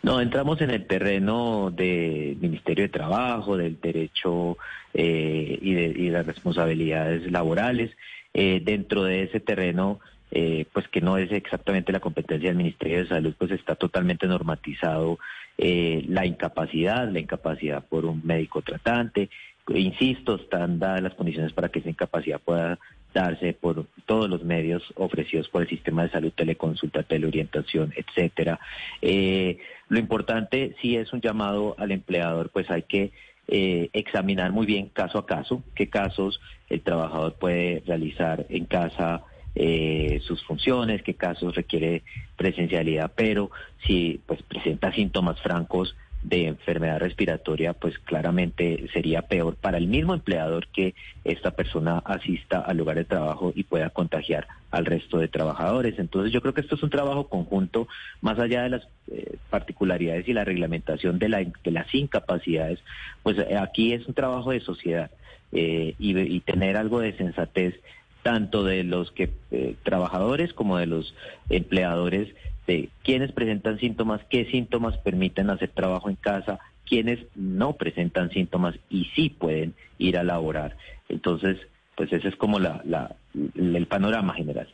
No, 0.03 0.21
entramos 0.21 0.61
en 0.61 0.71
el 0.71 0.87
terreno 0.87 1.71
del 1.71 2.37
Ministerio 2.39 2.85
de 2.85 2.89
Trabajo, 2.89 3.57
del 3.57 3.81
derecho 3.81 4.59
eh, 4.95 5.59
y, 5.61 5.75
de, 5.75 6.11
las 6.11 6.27
responsabilidades 6.27 7.31
laborales. 7.31 7.93
Eh, 8.35 8.61
dentro 8.65 9.05
de 9.05 9.25
ese 9.25 9.39
terreno, 9.39 10.01
eh, 10.33 10.67
pues 10.73 10.89
que 10.89 11.01
no 11.01 11.19
es 11.19 11.31
exactamente 11.31 11.93
la 11.93 12.01
competencia 12.01 12.49
del 12.49 12.57
Ministerio 12.57 12.99
de 12.99 13.09
Salud, 13.09 13.35
pues 13.39 13.53
está 13.53 13.77
totalmente 13.77 14.27
normatizado 14.27 15.21
la 15.59 16.27
incapacidad, 16.27 17.09
la 17.09 17.21
incapacidad 17.21 17.85
por 17.85 18.05
un 18.05 18.21
médico 18.25 18.63
tratante. 18.63 19.31
Insisto, 19.69 20.37
están 20.37 20.79
dadas 20.79 21.03
las 21.03 21.15
condiciones 21.15 21.53
para 21.53 21.69
que 21.69 21.79
esa 21.79 21.91
incapacidad 21.91 22.41
pueda 22.41 22.79
darse 23.13 23.53
por 23.53 23.87
todos 24.07 24.29
los 24.29 24.43
medios 24.43 24.83
ofrecidos 24.97 25.49
por 25.49 25.63
el 25.63 25.69
sistema 25.69 26.05
de 26.05 26.11
salud, 26.11 26.33
teleconsulta, 26.35 27.03
teleorientación, 27.03 27.93
etcétera. 27.97 28.59
Eh, 29.01 29.59
lo 29.89 29.99
importante 29.99 30.75
si 30.81 30.97
es 30.97 31.13
un 31.13 31.21
llamado 31.21 31.75
al 31.79 31.93
empleador, 31.93 32.51
pues 32.51 32.71
hay 32.71 32.83
que 32.83 33.13
eh, 33.49 33.91
examinar 33.93 34.53
muy 34.53 34.67
bien 34.67 34.89
caso 34.89 35.19
a 35.19 35.27
caso 35.27 35.63
qué 35.75 35.89
casos 35.89 36.41
el 36.69 36.81
trabajador 36.81 37.35
puede 37.35 37.83
realizar 37.87 38.47
en 38.49 38.65
casa 38.65 39.23
eh, 39.55 40.21
sus 40.25 40.43
funciones, 40.45 41.03
qué 41.03 41.15
casos 41.15 41.55
requiere 41.55 42.03
presencialidad, 42.37 43.13
pero 43.15 43.51
si 43.87 44.21
pues 44.27 44.43
presenta 44.43 44.93
síntomas 44.93 45.41
francos 45.41 45.95
de 46.23 46.47
enfermedad 46.47 47.01
respiratoria, 47.01 47.73
pues 47.73 47.99
claramente 47.99 48.87
sería 48.93 49.23
peor 49.23 49.57
para 49.57 49.79
el 49.79 49.89
mismo 49.89 50.15
empleador 50.15 50.69
que 50.69 50.95
esta 51.25 51.51
persona 51.51 51.99
asista 51.99 52.61
al 52.61 52.77
lugar 52.77 52.97
de 52.97 53.05
trabajo 53.05 53.53
y 53.55 53.65
pueda 53.65 53.91
contagiar 53.91 54.47
al 54.71 54.87
resto 54.87 55.19
de 55.19 55.29
trabajadores. 55.29 55.99
Entonces 55.99 56.33
yo 56.33 56.41
creo 56.41 56.55
que 56.55 56.61
esto 56.61 56.77
es 56.77 56.83
un 56.83 56.91
trabajo 56.91 57.29
conjunto, 57.29 57.89
más 58.21 58.39
allá 58.39 58.63
de 58.63 58.69
las 58.71 58.89
eh, 59.11 59.37
particularidades 59.51 60.29
y 60.29 60.33
la 60.33 60.45
reglamentación 60.45 61.19
de, 61.19 61.29
la, 61.29 61.39
de 61.39 61.71
las 61.71 61.93
incapacidades, 61.93 62.79
pues 63.25 63.37
eh, 63.39 63.57
aquí 63.57 63.93
es 63.93 64.07
un 64.07 64.15
trabajo 64.15 64.53
de 64.53 64.61
sociedad 64.61 65.11
eh, 65.51 65.95
y, 65.99 66.19
y 66.19 66.41
tener 66.41 66.77
algo 66.77 67.01
de 67.01 67.17
sensatez 67.17 67.75
tanto 68.23 68.65
de 68.65 68.85
los 68.85 69.11
que 69.11 69.31
eh, 69.51 69.75
trabajadores 69.83 70.53
como 70.53 70.79
de 70.79 70.87
los 70.87 71.15
empleadores 71.51 72.35
de 72.67 72.89
quienes 73.03 73.33
presentan 73.33 73.79
síntomas, 73.79 74.21
qué 74.31 74.45
síntomas 74.51 74.97
permiten 74.99 75.51
hacer 75.51 75.71
trabajo 75.71 76.09
en 76.09 76.17
casa, 76.17 76.61
quienes 76.87 77.19
no 77.35 77.75
presentan 77.75 78.31
síntomas 78.31 78.77
y 78.89 79.07
sí 79.17 79.31
pueden 79.31 79.75
ir 79.99 80.17
a 80.17 80.23
laborar. 80.23 80.77
Entonces, 81.09 81.59
pues 81.97 82.13
ese 82.13 82.29
es 82.29 82.37
como 82.37 82.59
la, 82.59 82.81
la, 82.85 83.15
el 83.55 83.87
panorama 83.87 84.35
general. 84.35 84.69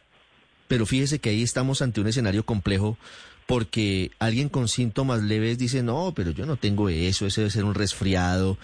Pero 0.69 0.85
fíjese 0.85 1.19
que 1.19 1.31
ahí 1.31 1.43
estamos 1.43 1.81
ante 1.81 2.01
un 2.01 2.09
escenario 2.09 2.45
complejo 2.45 2.99
porque 3.47 4.11
alguien 4.19 4.51
con 4.51 4.69
síntomas 4.69 5.23
leves 5.23 5.57
dice, 5.57 5.83
no, 5.83 6.13
pero 6.15 6.33
yo 6.33 6.45
no 6.45 6.57
tengo 6.57 6.91
eso, 6.91 7.27
ese 7.27 7.41
debe 7.41 7.51
ser 7.51 7.65
un 7.65 7.75
resfriado, 7.75 8.59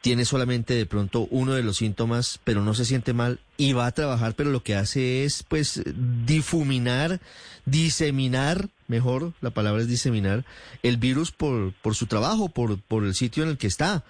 tiene 0.00 0.24
solamente 0.24 0.74
de 0.74 0.86
pronto 0.86 1.26
uno 1.30 1.54
de 1.54 1.62
los 1.62 1.78
síntomas, 1.78 2.40
pero 2.44 2.62
no 2.62 2.74
se 2.74 2.84
siente 2.84 3.12
mal 3.12 3.40
y 3.56 3.72
va 3.72 3.86
a 3.86 3.92
trabajar, 3.92 4.34
pero 4.34 4.50
lo 4.50 4.62
que 4.62 4.76
hace 4.76 5.24
es 5.24 5.42
pues 5.42 5.82
difuminar, 6.24 7.20
diseminar, 7.64 8.68
mejor 8.86 9.32
la 9.40 9.50
palabra 9.50 9.82
es 9.82 9.88
diseminar, 9.88 10.44
el 10.82 10.96
virus 10.96 11.32
por, 11.32 11.72
por 11.74 11.94
su 11.94 12.06
trabajo, 12.06 12.48
por, 12.48 12.80
por 12.80 13.04
el 13.04 13.14
sitio 13.14 13.42
en 13.42 13.50
el 13.50 13.58
que 13.58 13.66
está. 13.66 14.04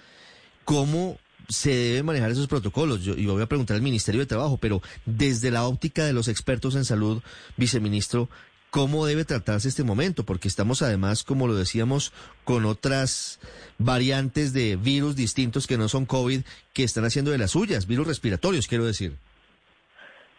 ¿Cómo 0.65 1.19
se 1.49 1.75
deben 1.75 2.05
manejar 2.05 2.31
esos 2.31 2.47
protocolos? 2.47 3.03
Yo, 3.03 3.15
yo 3.17 3.33
voy 3.33 3.43
a 3.43 3.47
preguntar 3.47 3.75
al 3.75 3.83
Ministerio 3.83 4.21
de 4.21 4.27
Trabajo, 4.27 4.59
pero 4.59 4.83
desde 5.07 5.51
la 5.51 5.67
óptica 5.67 6.05
de 6.05 6.13
los 6.13 6.29
expertos 6.29 6.75
en 6.75 6.85
salud, 6.85 7.23
viceministro, 7.57 8.29
cómo 8.71 9.07
debe 9.07 9.25
tratarse 9.25 9.69
este 9.69 9.85
momento, 9.85 10.25
porque 10.25 10.49
estamos 10.49 10.83
además, 10.83 11.25
como 11.25 11.47
lo 11.47 11.55
decíamos, 11.55 12.13
con 12.45 12.65
otras 12.65 13.41
variantes 13.79 14.53
de 14.53 14.77
virus 14.77 15.17
distintos 15.17 15.67
que 15.67 15.79
no 15.79 15.89
son 15.89 16.07
COVID, 16.07 16.41
que 16.75 16.85
están 16.85 17.05
haciendo 17.05 17.31
de 17.31 17.39
las 17.39 17.53
suyas, 17.53 17.87
virus 17.87 18.07
respiratorios, 18.07 18.67
quiero 18.67 18.85
decir. 18.85 19.15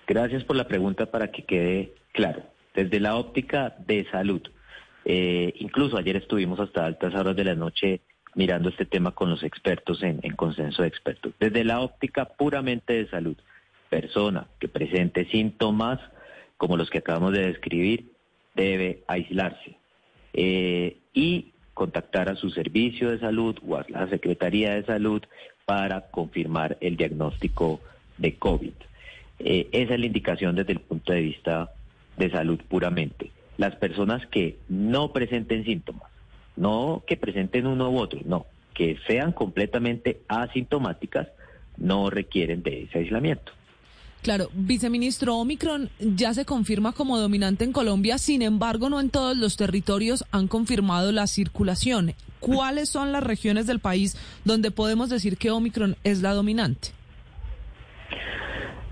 Gracias 0.07 0.43
por 0.43 0.55
la 0.55 0.67
pregunta 0.67 1.05
para 1.07 1.31
que 1.31 1.43
quede 1.43 1.93
claro. 2.13 2.43
Desde 2.75 2.99
la 2.99 3.15
óptica 3.15 3.75
de 3.85 4.07
salud, 4.11 4.41
eh, 5.05 5.53
incluso 5.59 5.97
ayer 5.97 6.15
estuvimos 6.15 6.59
hasta 6.59 6.85
altas 6.85 7.13
horas 7.15 7.35
de 7.35 7.43
la 7.43 7.55
noche 7.55 8.01
mirando 8.35 8.69
este 8.69 8.85
tema 8.85 9.11
con 9.11 9.29
los 9.29 9.43
expertos 9.43 10.03
en, 10.03 10.19
en 10.21 10.35
consenso 10.35 10.83
de 10.83 10.87
expertos. 10.87 11.33
Desde 11.39 11.63
la 11.63 11.79
óptica 11.79 12.25
puramente 12.25 12.93
de 12.93 13.09
salud, 13.09 13.35
persona 13.89 14.47
que 14.59 14.67
presente 14.67 15.25
síntomas 15.29 15.99
como 16.57 16.77
los 16.77 16.89
que 16.89 16.99
acabamos 16.99 17.31
de 17.33 17.47
describir, 17.47 18.11
debe 18.63 19.03
aislarse 19.07 19.77
eh, 20.33 20.97
y 21.13 21.51
contactar 21.73 22.29
a 22.29 22.35
su 22.35 22.49
servicio 22.49 23.09
de 23.09 23.19
salud 23.19 23.57
o 23.65 23.77
a 23.77 23.85
la 23.87 24.09
Secretaría 24.09 24.73
de 24.73 24.83
Salud 24.83 25.23
para 25.65 26.09
confirmar 26.09 26.77
el 26.81 26.97
diagnóstico 26.97 27.79
de 28.17 28.35
COVID. 28.35 28.73
Eh, 29.39 29.69
esa 29.71 29.93
es 29.93 29.99
la 29.99 30.05
indicación 30.05 30.55
desde 30.55 30.73
el 30.73 30.81
punto 30.81 31.13
de 31.13 31.21
vista 31.21 31.71
de 32.17 32.29
salud 32.29 32.59
puramente. 32.67 33.31
Las 33.57 33.75
personas 33.75 34.25
que 34.27 34.57
no 34.67 35.13
presenten 35.13 35.63
síntomas, 35.63 36.11
no 36.57 37.03
que 37.07 37.15
presenten 37.15 37.65
uno 37.65 37.89
u 37.89 37.97
otro, 37.97 38.19
no, 38.25 38.45
que 38.73 38.97
sean 39.07 39.31
completamente 39.31 40.19
asintomáticas, 40.27 41.29
no 41.77 42.09
requieren 42.09 42.61
de 42.61 42.83
ese 42.83 42.99
aislamiento. 42.99 43.53
Claro, 44.21 44.49
viceministro, 44.53 45.37
Omicron 45.37 45.89
ya 45.99 46.33
se 46.33 46.45
confirma 46.45 46.91
como 46.91 47.17
dominante 47.17 47.63
en 47.63 47.71
Colombia, 47.71 48.17
sin 48.17 48.41
embargo, 48.41 48.89
no 48.89 48.99
en 48.99 49.09
todos 49.09 49.37
los 49.37 49.55
territorios 49.55 50.25
han 50.31 50.47
confirmado 50.47 51.11
la 51.13 51.25
circulación. 51.25 52.13
¿Cuáles 52.41 52.89
son 52.89 53.13
las 53.13 53.23
regiones 53.23 53.65
del 53.65 53.79
país 53.79 54.17
donde 54.43 54.71
podemos 54.71 55.09
decir 55.09 55.37
que 55.37 55.51
Omicron 55.51 55.95
es 56.03 56.21
la 56.21 56.33
dominante? 56.33 56.89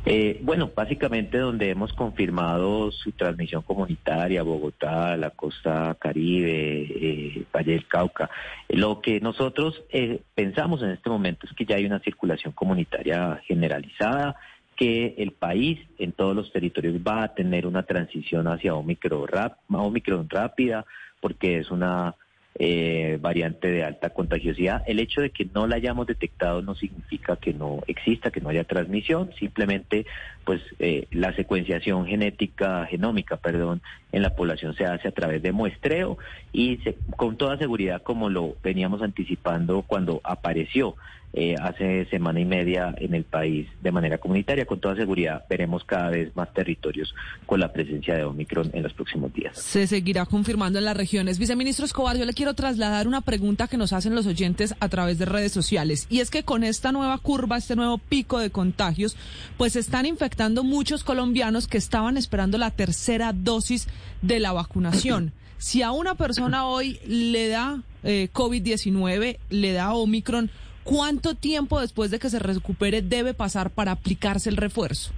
Eh, 0.10 0.39
bueno, 0.41 0.72
básicamente 0.74 1.38
donde 1.38 1.69
hemos 1.69 1.91
confirmado 1.91 2.93
su 2.93 3.12
transmisión 3.12 3.62
comunitaria, 3.63 4.41
Bogotá, 4.41 5.17
la 5.17 5.31
costa 5.31 5.98
caribe, 6.00 6.88
eh, 6.89 7.43
Valle 7.53 7.74
del 7.74 7.88
Cauca. 7.89 8.29
Lo 8.69 9.01
que 9.01 9.19
nosotros 9.19 9.84
eh, 9.89 10.22
pensamos 10.34 10.81
en 10.81 10.91
este 10.91 11.10
momento 11.10 11.46
es 11.46 11.51
que 11.51 11.65
ya 11.65 11.75
hay 11.75 11.86
una 11.86 12.00
circulación 12.00 12.53
comunitaria 12.53 13.41
generalizada 13.46 14.38
que 14.77 15.15
el 15.17 15.31
país 15.31 15.79
en 15.98 16.12
todos 16.13 16.36
los 16.36 16.51
territorios 16.53 16.96
va 17.05 17.24
a 17.24 17.34
tener 17.34 17.65
una 17.65 17.84
transición 17.84 18.48
hacia 18.48 18.75
Omicron, 18.75 19.27
Omicron 19.69 20.29
rápida, 20.29 20.86
porque 21.19 21.57
es 21.57 21.72
una 21.72 22.15
eh, 22.59 23.19
variante 23.21 23.69
de 23.69 23.83
alta 23.83 24.09
contagiosidad. 24.09 24.83
El 24.87 24.99
hecho 24.99 25.21
de 25.21 25.29
que 25.29 25.45
no 25.53 25.67
la 25.67 25.75
hayamos 25.75 26.07
detectado 26.07 26.61
no 26.61 26.73
significa 26.73 27.35
que 27.35 27.53
no 27.53 27.83
exista, 27.85 28.31
que 28.31 28.41
no 28.41 28.49
haya 28.49 28.63
transmisión, 28.63 29.31
simplemente 29.37 30.05
pues 30.43 30.61
eh, 30.79 31.07
la 31.11 31.35
secuenciación 31.35 32.07
genética, 32.07 32.85
genómica, 32.85 33.37
perdón, 33.37 33.81
en 34.11 34.23
la 34.23 34.35
población 34.35 34.75
se 34.75 34.85
hace 34.85 35.07
a 35.07 35.11
través 35.11 35.43
de 35.43 35.51
muestreo 35.51 36.17
y 36.51 36.79
con 37.15 37.37
toda 37.37 37.57
seguridad, 37.57 38.01
como 38.01 38.29
lo 38.29 38.55
veníamos 38.63 39.01
anticipando 39.01 39.83
cuando 39.83 40.21
apareció 40.23 40.95
eh, 41.33 41.55
hace 41.61 42.05
semana 42.05 42.39
y 42.39 42.45
media 42.45 42.95
en 42.97 43.13
el 43.13 43.23
país 43.23 43.67
de 43.81 43.91
manera 43.91 44.17
comunitaria. 44.17 44.65
Con 44.65 44.79
toda 44.79 44.95
seguridad 44.95 45.43
veremos 45.49 45.83
cada 45.83 46.09
vez 46.09 46.35
más 46.35 46.51
territorios 46.53 47.13
con 47.45 47.59
la 47.59 47.71
presencia 47.71 48.15
de 48.15 48.23
Omicron 48.23 48.71
en 48.73 48.81
los 48.81 48.93
próximos 48.93 49.31
días. 49.33 49.55
Se 49.57 49.85
seguirá 49.85 50.25
confirmando 50.25 50.79
en 50.79 50.85
las 50.85 50.97
regiones. 50.97 51.37
Viceministro 51.37 51.85
Escobar, 51.85 52.17
yo 52.17 52.25
le 52.25 52.33
quiero 52.33 52.47
trasladar 52.54 53.08
una 53.08 53.22
pregunta 53.22 53.68
que 53.68 53.77
nos 53.77 53.94
hacen 53.94 54.16
los 54.16 54.27
oyentes 54.27 54.75
a 54.80 54.89
través 54.89 55.18
de 55.18 55.25
redes 55.25 55.51
sociales. 55.51 56.08
Y 56.10 56.20
es 56.20 56.30
que 56.30 56.44
con 56.44 56.63
esta 56.63 56.92
nueva 56.92 57.18
curva, 57.18 57.58
este 57.58 57.75
nuevo 57.75 57.98
pico 57.98 58.39
de 58.39 58.50
contagios, 58.50 59.16
pues 59.58 59.75
están 59.75 60.06
infectando 60.06 60.63
muchos 60.63 61.04
colombianos 61.04 61.68
que 61.68 61.77
estaban 61.77 62.18
esperando 62.18 62.58
la 62.58 62.72
tercera 62.72 63.34
dosis 63.34 63.88
de 64.22 64.39
la 64.39 64.54
vacunación. 64.54 65.34
Si 65.58 65.82
a 65.82 65.92
una 65.92 66.16
persona 66.16 66.66
hoy 66.66 67.00
le 67.08 67.48
da 67.48 67.82
eh, 68.04 68.30
COVID-19, 68.32 69.38
le 69.50 69.72
da 69.74 69.94
Omicron, 69.94 70.51
¿Cuánto 70.88 71.36
tiempo 71.36 71.82
después 71.82 72.12
de 72.12 72.18
que 72.18 72.30
se 72.30 72.39
recupere 72.39 73.01
debe 73.01 73.34
pasar 73.34 73.72
para 73.72 73.92
aplicarse 73.92 74.50
el 74.50 74.56
refuerzo? 74.56 75.12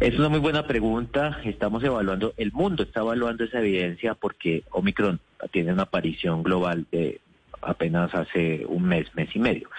Es 0.00 0.18
una 0.18 0.28
muy 0.28 0.38
buena 0.38 0.66
pregunta. 0.66 1.40
Estamos 1.44 1.82
evaluando, 1.82 2.34
el 2.36 2.52
mundo 2.52 2.82
está 2.82 3.00
evaluando 3.00 3.44
esa 3.44 3.60
evidencia 3.60 4.14
porque 4.14 4.64
Omicron 4.70 5.18
tiene 5.50 5.72
una 5.72 5.84
aparición 5.84 6.42
global 6.42 6.86
de 6.90 7.20
apenas 7.60 8.14
hace 8.14 8.64
un 8.66 8.84
mes, 8.84 9.14
mes 9.14 9.34
y 9.34 9.38
medio. 9.38 9.70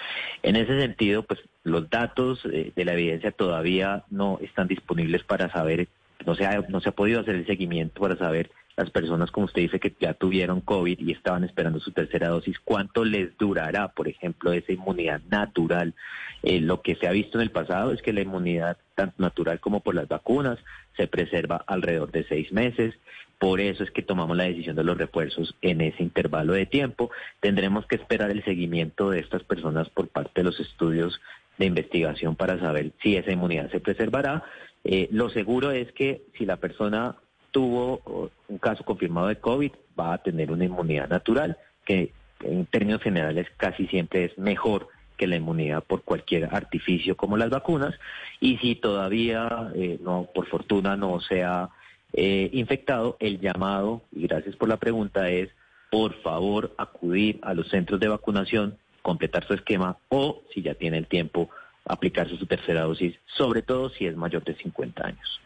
En 0.41 0.55
ese 0.55 0.79
sentido, 0.79 1.24
pues 1.24 1.41
los 1.63 1.89
datos 1.89 2.41
eh, 2.46 2.72
de 2.75 2.86
la 2.86 2.93
evidencia 2.93 3.32
todavía 3.32 4.03
no 4.10 4.39
están 4.41 4.67
disponibles 4.67 5.24
para 5.24 5.51
saber, 5.51 5.88
no 6.25 6.36
se 6.36 6.46
ha, 6.46 6.62
no 6.70 6.79
se 6.79 6.89
ha 6.89 6.93
podido 6.93 7.22
hacer 7.22 7.36
el 7.36 7.46
seguimiento 7.46 8.01
para 8.01 8.17
saber 8.17 8.50
las 8.75 8.89
personas, 8.89 9.32
como 9.32 9.46
usted 9.46 9.62
dice, 9.62 9.80
que 9.80 9.94
ya 10.00 10.13
tuvieron 10.13 10.62
COVID 10.62 11.00
y 11.00 11.12
estaban 11.12 11.44
esperando 11.44 11.80
su 11.80 11.92
tercera 11.92 12.30
dosis, 12.30 12.60
¿cuánto 12.60 13.06
les 13.06 13.38
durará, 13.38 13.89
por 13.89 14.08
ejemplo, 14.08 14.51
esa 14.51 14.72
inmunidad 14.72 15.22
natural? 15.30 15.94
Eh, 16.42 16.60
lo 16.60 16.82
que 16.82 16.96
se 16.96 17.08
ha 17.08 17.12
visto 17.12 17.38
en 17.38 17.44
el 17.44 17.51
pasado 17.51 17.92
es 17.92 18.01
que 18.01 18.13
la 18.13 18.22
inmunidad, 18.22 18.77
tanto 18.96 19.22
natural 19.22 19.60
como 19.60 19.82
por 19.82 19.96
las 19.96 20.08
vacunas, 20.08 20.58
se 20.98 21.08
preserva 21.08 21.63
alrededor 21.68 22.12
de 22.12 22.25
seis 22.25 22.51
meses. 22.51 22.96
Por 23.38 23.60
eso 23.60 23.84
es 23.84 23.92
que 23.92 24.01
tomamos 24.01 24.38
la 24.38 24.46
decisión 24.46 24.75
de 24.75 24.84
los 24.84 24.98
refuerzos 24.98 25.56
en 25.62 25.82
ese 25.82 26.01
intervalo 26.01 26.53
de 26.53 26.65
tiempo. 26.65 27.12
Tendremos 27.42 27.86
que 27.86 27.96
esperar 27.96 28.32
el 28.32 28.44
seguimiento 28.44 29.10
de 29.10 29.20
estas 29.20 29.44
personas 29.44 29.89
por 29.89 30.08
parte 30.08 30.32
de 30.36 30.46
los 30.46 30.60
estudios 30.60 31.20
de 31.58 31.65
investigación 31.65 32.36
para 32.36 32.60
saber 32.60 32.92
si 33.01 33.15
esa 33.15 33.32
inmunidad 33.32 33.70
se 33.70 33.80
preservará. 33.80 34.44
Eh, 34.84 35.08
lo 35.12 35.30
seguro 35.30 35.72
es 35.72 35.92
que 35.92 36.24
si 36.38 36.46
la 36.46 36.58
persona 36.58 37.15
tuvo 37.53 38.29
un 38.50 38.57
caso 38.57 38.83
confirmado 38.83 39.27
de 39.27 39.38
COVID, 39.38 39.72
va 39.98 40.15
a 40.15 40.17
tener 40.17 40.51
una 40.51 40.65
inmunidad 40.65 41.07
natural, 41.07 41.57
que 41.86 42.12
en 42.41 42.65
términos 42.65 43.01
generales 43.01 43.48
casi 43.55 43.88
siempre 43.88 44.25
es 44.25 44.38
mejor 44.38 44.89
que 45.15 45.27
la 45.27 45.36
inmunidad 45.38 45.83
por 45.83 46.01
cualquier 46.01 46.50
artificio 46.53 47.15
como 47.15 47.38
las 47.38 47.51
vacunas. 47.51 47.93
Y 48.41 48.57
si 48.57 48.75
todavía, 48.75 49.72
eh, 49.75 50.00
no, 50.01 50.27
por 50.33 50.48
fortuna, 50.48 50.98
no 50.98 51.22
se 51.22 51.43
ha 51.43 51.69
eh, 52.12 52.50
infectado, 52.51 53.15
el 53.19 53.39
llamado, 53.39 54.01
y 54.12 54.27
gracias 54.27 54.55
por 54.55 54.67
la 54.67 54.77
pregunta, 54.77 55.29
es 55.29 55.50
por 55.91 56.15
favor 56.22 56.74
acudir 56.77 57.39
a 57.43 57.53
los 57.53 57.69
centros 57.69 58.00
de 58.00 58.07
vacunación, 58.07 58.77
completar 59.03 59.45
su 59.45 59.53
esquema 59.53 59.98
o, 60.10 60.41
si 60.51 60.63
ya 60.63 60.74
tiene 60.74 60.98
el 60.98 61.05
tiempo, 61.05 61.50
aplicarse 61.86 62.36
su 62.36 62.48
tercera 62.48 62.81
dosis, 62.81 63.15
sobre 63.38 63.62
todo 63.62 63.91
si 63.91 64.07
es 64.07 64.15
mayor 64.15 64.43
de 64.43 64.55
50 64.55 65.05
años. 65.05 65.41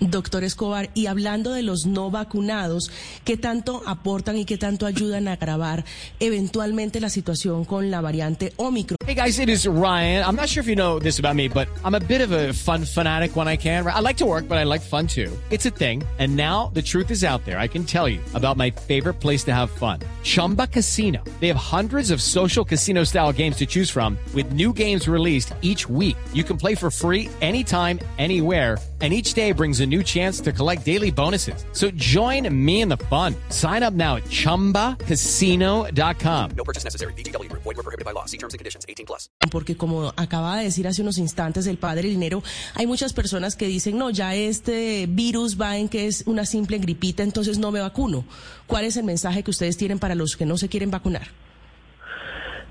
Doctor 0.00 0.44
Escobar, 0.44 0.90
y 0.94 1.06
hablando 1.06 1.52
de 1.52 1.62
los 1.62 1.86
no 1.86 2.10
vacunados, 2.10 2.90
¿qué 3.24 3.36
tanto 3.36 3.82
aportan 3.86 4.36
y 4.36 4.44
qué 4.44 4.56
tanto 4.58 4.86
ayudan 4.86 5.28
a 5.28 5.32
agravar 5.32 5.84
eventualmente 6.20 7.00
la 7.00 7.10
situación 7.10 7.64
con 7.64 7.90
la 7.90 8.00
variante 8.00 8.52
Omicron? 8.56 8.96
Hey 9.06 9.14
guys, 9.14 9.38
it 9.40 9.48
is 9.48 9.66
Ryan. 9.66 10.24
I'm 10.24 10.36
not 10.36 10.48
sure 10.48 10.60
if 10.60 10.68
you 10.68 10.76
know 10.76 11.00
this 11.00 11.18
about 11.18 11.34
me, 11.34 11.48
but 11.48 11.68
I'm 11.84 11.94
a 11.94 12.00
bit 12.00 12.20
of 12.20 12.30
a 12.30 12.52
fun 12.52 12.84
fanatic 12.84 13.34
when 13.34 13.48
I 13.48 13.56
can. 13.56 13.84
I 13.86 14.00
like 14.00 14.18
to 14.18 14.26
work, 14.26 14.46
but 14.46 14.58
I 14.58 14.64
like 14.64 14.82
fun 14.82 15.06
too. 15.08 15.36
It's 15.50 15.66
a 15.66 15.70
thing. 15.70 16.04
And 16.18 16.36
now 16.36 16.70
the 16.74 16.82
truth 16.82 17.10
is 17.10 17.24
out 17.24 17.44
there. 17.44 17.58
I 17.58 17.66
can 17.66 17.84
tell 17.84 18.08
you 18.08 18.20
about 18.34 18.56
my 18.56 18.70
favorite 18.70 19.14
place 19.14 19.42
to 19.44 19.52
have 19.52 19.70
fun. 19.70 20.00
Chumba 20.22 20.68
Casino. 20.68 21.24
They 21.40 21.48
have 21.48 21.56
hundreds 21.56 22.12
of 22.12 22.20
social 22.22 22.64
casino 22.64 23.04
style 23.04 23.32
games 23.32 23.56
to 23.56 23.66
choose 23.66 23.90
from 23.90 24.16
with 24.32 24.52
new 24.52 24.72
games 24.72 25.08
released 25.08 25.54
each 25.60 25.88
week. 25.88 26.16
You 26.32 26.44
can 26.44 26.56
play 26.56 26.76
for 26.76 26.90
free 26.90 27.28
anytime, 27.40 27.98
anywhere 28.18 28.76
and 29.00 29.12
each 29.12 29.34
day 29.34 29.52
brings 29.52 29.79
a 29.80 29.86
new 29.86 30.02
chance 30.02 30.42
to 30.42 30.52
collect 30.52 30.84
daily 30.84 31.10
bonuses. 31.10 31.64
So 31.72 31.90
join 31.92 32.46
me 32.52 32.82
in 32.82 32.90
the 32.90 32.98
fun. 33.08 33.34
Sign 33.48 33.82
up 33.82 33.94
now 33.94 34.16
at 34.16 34.24
ChumbaCasino.com. 34.24 36.50
No 36.54 36.64
purchase 36.64 36.84
necessary. 36.84 37.14
BGW. 37.14 37.50
Void 37.52 37.64
were 37.64 37.76
prohibited 37.76 38.04
by 38.04 38.12
law. 38.12 38.26
See 38.26 38.36
terms 38.36 38.52
and 38.52 38.58
conditions. 38.58 38.84
18 38.86 39.06
plus. 39.06 39.30
Porque 39.50 39.76
como 39.76 40.12
acaba 40.16 40.58
de 40.58 40.64
decir 40.64 40.86
hace 40.86 41.00
unos 41.00 41.16
instantes 41.16 41.66
el 41.66 41.78
padre 41.78 42.08
Linero, 42.08 42.42
hay 42.74 42.86
muchas 42.86 43.14
personas 43.14 43.56
que 43.56 43.66
dicen, 43.66 43.96
no, 43.96 44.10
ya 44.10 44.34
este 44.34 45.06
virus 45.08 45.58
va 45.60 45.78
en 45.78 45.88
que 45.88 46.06
es 46.06 46.24
una 46.26 46.44
simple 46.44 46.78
gripita, 46.78 47.22
entonces 47.22 47.58
no 47.58 47.70
me 47.70 47.80
vacuno. 47.80 48.24
¿Cuál 48.66 48.84
es 48.84 48.96
el 48.96 49.04
mensaje 49.04 49.42
que 49.42 49.50
ustedes 49.50 49.76
tienen 49.76 49.98
para 49.98 50.14
los 50.14 50.36
que 50.36 50.46
no 50.46 50.58
se 50.58 50.68
quieren 50.68 50.90
vacunar? 50.90 51.28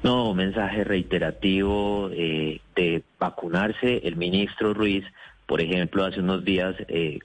No, 0.04 0.34
mensaje 0.34 0.84
reiterativo 0.84 2.10
eh, 2.14 2.62
de 2.76 3.04
vacunarse. 3.20 4.02
El 4.04 4.16
ministro 4.16 4.74
Ruiz 4.74 5.04
por 5.50 5.62
ejemplo, 5.62 6.06
hace 6.06 6.20
unos 6.20 6.46
días 6.46 6.76
eh, 6.90 7.18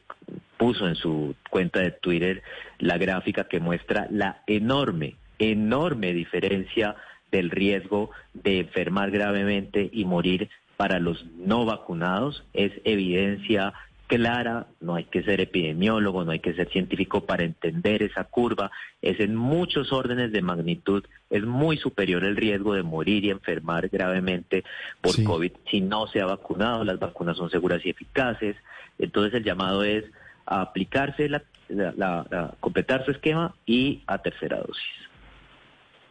puso 0.57 0.88
en 0.88 0.95
su 0.95 1.35
cuenta 1.50 1.81
de 1.81 1.90
Twitter 1.90 2.43
la 2.78 2.97
gráfica 2.97 3.45
que 3.45 3.61
muestra 3.61 4.09
la 4.11 4.43
enorme, 4.47 5.16
enorme 5.38 6.14
diferencia 6.14 6.97
del 7.31 7.50
riesgo 7.50 8.12
de 8.33 8.61
enfermar 8.61 9.11
gravemente 9.11 9.90
y 9.93 10.07
morir 10.07 10.49
para 10.78 11.00
los 11.00 11.26
no 11.37 11.66
vacunados. 11.66 12.47
Es 12.54 12.73
evidencia 12.85 13.75
clara, 14.06 14.66
no 14.80 14.94
hay 14.94 15.04
que 15.04 15.23
ser 15.23 15.40
epidemiólogo, 15.40 16.25
no 16.25 16.32
hay 16.32 16.40
que 16.40 16.54
ser 16.54 16.68
científico 16.70 17.25
para 17.25 17.44
entender 17.44 18.02
esa 18.02 18.25
curva, 18.25 18.70
es 19.02 19.18
en 19.20 19.34
muchos 19.34 19.92
órdenes 19.92 20.32
de 20.32 20.42
magnitud, 20.42 21.04
es 21.30 21.44
muy 21.44 21.76
superior 21.76 22.25
el 22.25 22.37
riesgo 22.37 22.75
de 22.75 22.82
morir 22.82 23.25
y 23.25 23.30
enfermar 23.30 23.88
gravemente 23.88 24.64
por 25.00 25.23
COVID 25.23 25.52
si 25.70 25.80
no 25.80 26.06
se 26.06 26.20
ha 26.20 26.26
vacunado, 26.26 26.84
las 26.84 26.99
vacunas 26.99 27.37
son 27.37 27.50
seguras 27.50 27.84
y 27.84 27.90
eficaces, 27.90 28.56
entonces 28.99 29.34
el 29.34 29.44
llamado 29.44 29.84
es 29.84 30.04
a 30.46 30.61
aplicarse, 30.61 31.28
la, 31.28 31.42
la, 31.68 32.54
completar 32.61 33.04
su 33.04 33.11
esquema 33.11 33.54
y 33.64 34.02
a 34.06 34.18
tercera 34.18 34.58
dosis. 34.58 35.04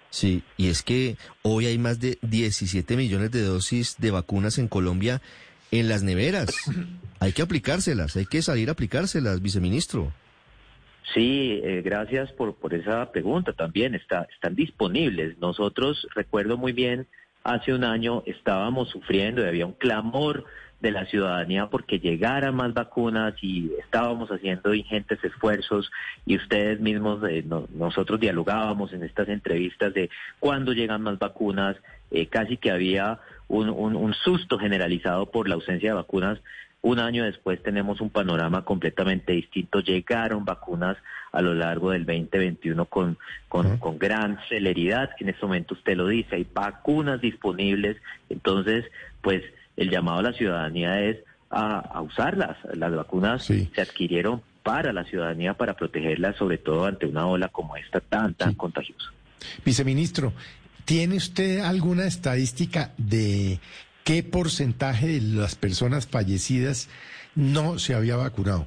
Sí, 0.09 0.43
y 0.57 0.67
es 0.67 0.83
que 0.83 1.17
hoy 1.41 1.65
hay 1.65 1.77
más 1.77 1.99
de 1.99 2.19
17 2.21 2.95
millones 2.95 3.31
de 3.31 3.41
dosis 3.41 3.97
de 3.97 4.11
vacunas 4.11 4.59
en 4.59 4.67
Colombia 4.67 5.21
en 5.79 5.89
las 5.89 6.03
neveras. 6.03 6.55
Hay 7.19 7.31
que 7.31 7.41
aplicárselas, 7.41 8.15
hay 8.15 8.25
que 8.25 8.41
salir 8.41 8.69
a 8.69 8.73
aplicárselas, 8.73 9.41
viceministro. 9.41 10.11
Sí, 11.13 11.61
eh, 11.63 11.81
gracias 11.83 12.31
por, 12.33 12.55
por 12.55 12.73
esa 12.73 13.11
pregunta 13.11 13.53
también. 13.53 13.95
Está, 13.95 14.27
están 14.33 14.55
disponibles. 14.55 15.37
Nosotros, 15.39 16.07
recuerdo 16.15 16.57
muy 16.57 16.73
bien, 16.73 17.07
hace 17.43 17.73
un 17.73 17.83
año 17.83 18.23
estábamos 18.25 18.89
sufriendo 18.89 19.41
y 19.41 19.47
había 19.47 19.65
un 19.65 19.73
clamor 19.73 20.45
de 20.79 20.91
la 20.91 21.05
ciudadanía 21.05 21.67
porque 21.67 21.99
llegaran 21.99 22.55
más 22.55 22.73
vacunas 22.73 23.33
y 23.41 23.71
estábamos 23.79 24.29
haciendo 24.29 24.73
ingentes 24.73 25.23
esfuerzos 25.23 25.89
y 26.25 26.35
ustedes 26.35 26.81
mismos, 26.81 27.23
eh, 27.27 27.43
nosotros 27.73 28.19
dialogábamos 28.19 28.91
en 28.91 29.03
estas 29.03 29.29
entrevistas 29.29 29.93
de 29.93 30.09
cuándo 30.39 30.73
llegan 30.73 31.01
más 31.01 31.17
vacunas, 31.17 31.77
eh, 32.11 32.27
casi 32.27 32.57
que 32.57 32.69
había 32.69 33.19
un, 33.57 33.95
un, 33.95 34.13
susto 34.13 34.57
generalizado 34.57 35.29
por 35.29 35.47
la 35.47 35.55
ausencia 35.55 35.89
de 35.89 35.95
vacunas. 35.95 36.39
Un 36.81 36.99
año 36.99 37.23
después 37.23 37.61
tenemos 37.63 38.01
un 38.01 38.09
panorama 38.09 38.65
completamente 38.65 39.33
distinto. 39.33 39.79
Llegaron 39.79 40.43
vacunas 40.43 40.97
a 41.31 41.41
lo 41.41 41.53
largo 41.53 41.91
del 41.91 42.05
2021 42.05 42.85
con, 42.85 43.17
con, 43.47 43.77
con 43.77 43.97
gran 43.97 44.39
celeridad. 44.49 45.11
En 45.19 45.29
este 45.29 45.45
momento 45.45 45.75
usted 45.75 45.95
lo 45.95 46.07
dice, 46.07 46.35
hay 46.35 46.47
vacunas 46.51 47.21
disponibles. 47.21 47.97
Entonces, 48.29 48.85
pues 49.21 49.43
el 49.77 49.89
llamado 49.89 50.19
a 50.19 50.23
la 50.23 50.33
ciudadanía 50.33 51.01
es 51.01 51.17
a, 51.49 52.01
usarlas. 52.01 52.57
Las 52.73 52.93
vacunas 52.93 53.45
se 53.45 53.81
adquirieron 53.81 54.41
para 54.63 54.91
la 54.93 55.03
ciudadanía, 55.05 55.53
para 55.53 55.75
protegerla, 55.75 56.33
sobre 56.33 56.57
todo 56.57 56.85
ante 56.85 57.05
una 57.05 57.27
ola 57.27 57.49
como 57.49 57.77
esta 57.77 57.99
tan, 57.99 58.33
tan 58.33 58.55
contagiosa. 58.55 59.11
Viceministro, 59.63 60.33
¿tiene 60.85 61.15
usted 61.15 61.59
alguna 61.59 62.05
estadística 62.05 62.93
de 62.97 63.59
qué 64.03 64.23
porcentaje 64.23 65.07
de 65.07 65.21
las 65.21 65.55
personas 65.55 66.07
fallecidas 66.07 66.89
no 67.35 67.79
se 67.79 67.95
había 67.95 68.15
vacunado? 68.15 68.65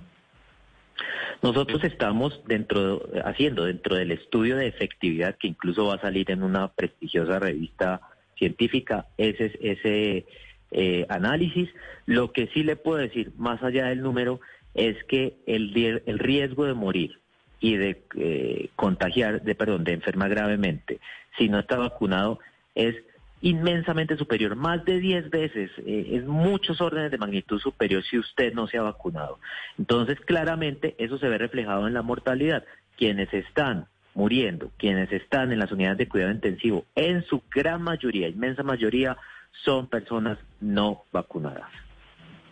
Nosotros 1.42 1.84
estamos 1.84 2.40
dentro 2.46 3.08
haciendo 3.24 3.64
dentro 3.64 3.96
del 3.96 4.10
estudio 4.10 4.56
de 4.56 4.68
efectividad 4.68 5.36
que 5.36 5.48
incluso 5.48 5.86
va 5.86 5.94
a 5.94 6.00
salir 6.00 6.30
en 6.30 6.42
una 6.42 6.68
prestigiosa 6.68 7.38
revista 7.38 8.00
científica 8.36 9.06
ese 9.18 9.52
ese 9.60 10.26
eh, 10.70 11.06
análisis. 11.08 11.68
Lo 12.06 12.32
que 12.32 12.48
sí 12.48 12.62
le 12.62 12.76
puedo 12.76 12.98
decir, 12.98 13.32
más 13.36 13.62
allá 13.62 13.86
del 13.86 14.02
número, 14.02 14.40
es 14.74 14.96
que 15.04 15.36
el, 15.46 16.02
el 16.06 16.18
riesgo 16.18 16.64
de 16.64 16.74
morir 16.74 17.20
y 17.60 17.76
de 17.76 18.02
eh, 18.16 18.70
contagiar, 18.76 19.42
de 19.42 19.54
perdón, 19.54 19.84
de 19.84 19.92
enfermar 19.94 20.30
gravemente, 20.30 21.00
si 21.38 21.48
no 21.48 21.58
está 21.58 21.76
vacunado, 21.76 22.38
es 22.74 22.96
inmensamente 23.42 24.16
superior, 24.16 24.56
más 24.56 24.84
de 24.84 24.98
10 24.98 25.30
veces, 25.30 25.70
eh, 25.86 26.10
es 26.12 26.24
muchos 26.24 26.80
órdenes 26.80 27.10
de 27.10 27.18
magnitud 27.18 27.60
superior 27.60 28.02
si 28.04 28.18
usted 28.18 28.52
no 28.54 28.66
se 28.66 28.78
ha 28.78 28.82
vacunado. 28.82 29.38
Entonces, 29.78 30.18
claramente, 30.20 30.94
eso 30.98 31.18
se 31.18 31.28
ve 31.28 31.38
reflejado 31.38 31.86
en 31.86 31.94
la 31.94 32.02
mortalidad. 32.02 32.64
Quienes 32.96 33.32
están 33.34 33.86
muriendo, 34.14 34.70
quienes 34.78 35.12
están 35.12 35.52
en 35.52 35.58
las 35.58 35.70
unidades 35.70 35.98
de 35.98 36.08
cuidado 36.08 36.32
intensivo, 36.32 36.86
en 36.94 37.24
su 37.24 37.42
gran 37.54 37.82
mayoría, 37.82 38.28
inmensa 38.28 38.62
mayoría, 38.62 39.16
son 39.64 39.86
personas 39.86 40.38
no 40.60 41.02
vacunadas. 41.12 41.70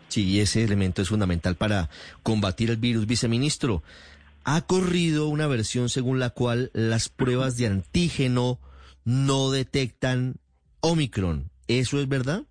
Sí, 0.08 0.38
ese 0.40 0.62
elemento 0.62 1.02
es 1.02 1.08
fundamental 1.08 1.56
para 1.56 1.88
combatir 2.22 2.70
el 2.70 2.76
virus. 2.76 3.06
Viceministro, 3.06 3.82
ha 4.44 4.60
corrido 4.66 5.28
una 5.28 5.46
versión 5.46 5.88
según 5.88 6.18
la 6.18 6.30
cual 6.30 6.70
las 6.74 7.08
pruebas 7.08 7.56
de 7.56 7.66
antígeno 7.66 8.58
no 9.04 9.50
detectan 9.50 10.36
Omicron. 10.80 11.50
¿Eso 11.66 11.98
es 11.98 12.08
verdad? 12.08 12.42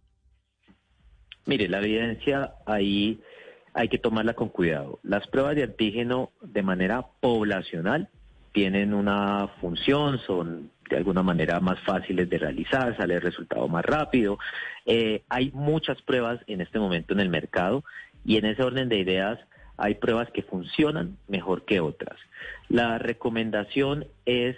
Mire, 1.45 1.67
la 1.67 1.79
evidencia 1.79 2.55
ahí 2.65 3.19
hay 3.73 3.89
que 3.89 3.97
tomarla 3.97 4.33
con 4.33 4.49
cuidado. 4.49 4.99
Las 5.03 5.27
pruebas 5.27 5.55
de 5.55 5.63
antígeno 5.63 6.31
de 6.41 6.63
manera 6.63 7.05
poblacional 7.19 8.09
tienen 8.53 8.93
una 8.93 9.49
función, 9.59 10.19
son 10.19 10.71
de 10.89 10.97
alguna 10.97 11.23
manera 11.23 11.59
más 11.59 11.79
fáciles 11.81 12.29
de 12.29 12.37
realizar, 12.37 12.95
sale 12.97 13.15
el 13.15 13.21
resultado 13.21 13.67
más 13.67 13.83
rápido. 13.83 14.37
Eh, 14.85 15.23
hay 15.27 15.51
muchas 15.51 16.01
pruebas 16.01 16.39
en 16.47 16.61
este 16.61 16.79
momento 16.79 17.13
en 17.13 17.19
el 17.19 17.29
mercado 17.29 17.83
y 18.23 18.37
en 18.37 18.45
ese 18.45 18.63
orden 18.63 18.89
de 18.89 18.99
ideas 18.99 19.39
hay 19.77 19.95
pruebas 19.95 20.29
que 20.31 20.43
funcionan 20.43 21.17
mejor 21.27 21.65
que 21.65 21.79
otras. 21.79 22.17
La 22.69 22.97
recomendación 22.97 24.05
es 24.25 24.55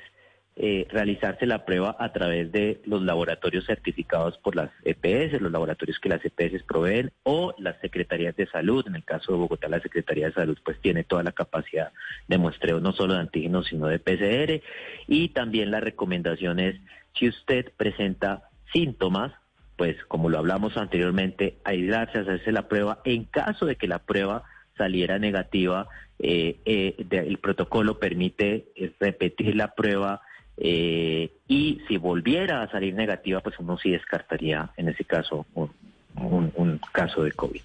eh, 0.58 0.88
realizarse 0.90 1.46
la 1.46 1.66
prueba 1.66 1.98
a 2.00 2.14
través 2.14 2.50
de 2.50 2.80
los 2.86 3.02
laboratorios 3.02 3.66
certificados 3.66 4.38
por 4.38 4.56
las 4.56 4.72
EPS, 4.86 5.42
los 5.42 5.52
laboratorios 5.52 6.00
que 6.00 6.08
las 6.08 6.24
EPS 6.24 6.64
proveen, 6.64 7.12
o 7.24 7.54
las 7.58 7.78
secretarías 7.82 8.38
de 8.38 8.48
salud. 8.48 8.88
En 8.88 8.96
el 8.96 9.04
caso 9.04 9.34
de 9.34 9.38
Bogotá, 9.38 9.68
la 9.68 9.82
Secretaría 9.82 10.28
de 10.28 10.34
Salud 10.34 10.58
pues 10.64 10.80
tiene 10.80 11.04
toda 11.04 11.24
la 11.24 11.34
capacidad 11.34 11.92
de 12.30 12.38
muestreo 12.38 12.80
no 12.80 12.94
solo 12.94 13.16
de 13.16 13.20
antígenos, 13.20 13.68
sino 13.68 13.88
de 13.88 14.00
PCR. 14.00 14.64
Y 15.08 15.30
también 15.30 15.72
la 15.72 15.82
recomendación 15.82 16.62
es, 16.62 16.80
si 17.20 17.28
usted 17.28 17.74
presenta 17.76 18.50
síntomas, 18.72 19.34
pues 19.76 19.98
como 20.06 20.30
lo 20.30 20.38
hablamos 20.38 20.78
anteriormente, 20.78 21.58
aislarse, 21.66 22.20
hacerse 22.20 22.54
la 22.54 22.70
prueba. 22.70 23.02
En 23.04 23.26
caso 23.26 23.66
de 23.66 23.76
que 23.76 23.90
la 23.90 24.00
prueba 24.00 24.46
saliera 24.78 25.20
negativa, 25.20 25.88
eh, 26.20 26.58
eh, 26.66 26.96
el 27.12 27.38
protocolo 27.40 28.00
permite 28.00 28.66
repetir 29.00 29.56
la 29.56 29.74
prueba 29.74 30.22
eh, 30.58 31.32
y 31.48 31.82
si 31.88 31.98
volviera 31.98 32.62
a 32.62 32.72
salir 32.72 32.94
negativa, 32.94 33.42
pues 33.42 33.56
uno 33.60 33.78
sí 33.78 33.92
descartaría 33.92 34.72
en 34.78 34.90
ese 34.90 35.04
caso 35.04 35.46
un, 35.54 36.80
caso 36.92 37.24
de 37.24 37.32
COVID. 37.32 37.62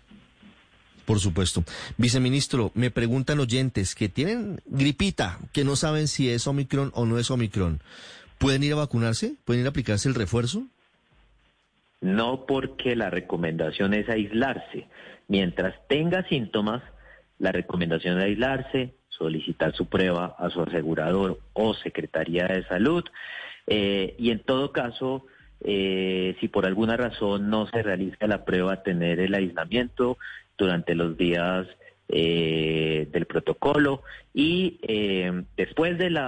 Por 1.05 1.21
supuesto. 1.21 1.65
Viceministro, 1.97 2.71
me 2.75 2.91
preguntan 2.91 3.41
oyentes 3.41 3.95
que 3.95 4.09
tienen 4.09 4.61
gripita, 4.67 5.39
que 5.53 5.65
no 5.65 5.77
saben 5.77 6.09
si 6.09 6.31
es 6.31 6.47
Omicron 6.47 6.93
o 6.95 7.05
no 7.07 7.19
es 7.19 7.31
Omicron. 7.31 7.81
¿Pueden 8.39 8.63
ir 8.63 8.73
a 8.73 8.77
vacunarse? 8.77 9.35
¿Pueden 9.45 9.63
ir 9.63 9.67
a 9.67 9.71
aplicarse 9.71 10.09
el 10.09 10.15
refuerzo? 10.15 10.65
No 12.01 12.47
porque 12.47 12.97
la 12.97 13.11
recomendación 13.11 13.95
es 13.95 14.09
aislarse. 14.09 14.87
Mientras 15.29 15.75
tenga 15.89 16.27
síntomas, 16.29 16.83
la 17.41 17.51
recomendación 17.51 18.19
de 18.19 18.27
aislarse, 18.27 18.95
solicitar 19.09 19.75
su 19.75 19.87
prueba 19.87 20.37
a 20.39 20.51
su 20.51 20.61
asegurador 20.63 21.41
o 21.55 21.75
Secretaría 21.75 22.47
de 22.47 22.65
Salud. 22.65 23.05
Eh, 23.67 24.15
y 24.19 24.31
en 24.31 24.41
todo 24.41 24.73
caso, 24.73 25.27
eh, 25.63 26.37
si 26.41 26.49
por 26.49 26.67
alguna 26.67 26.97
razón 26.97 27.51
no 27.51 27.67
se 27.67 27.83
realiza 27.83 28.27
la 28.27 28.45
prueba, 28.45 28.83
tener 28.83 29.21
el 29.21 29.35
aislamiento 29.35 30.19
durante 30.57 30.95
los 30.95 31.17
días 31.17 31.67
eh, 32.09 33.09
del 33.11 33.27
protocolo 33.27 34.03
y 34.35 34.79
después 35.57 35.99
del 35.99 36.19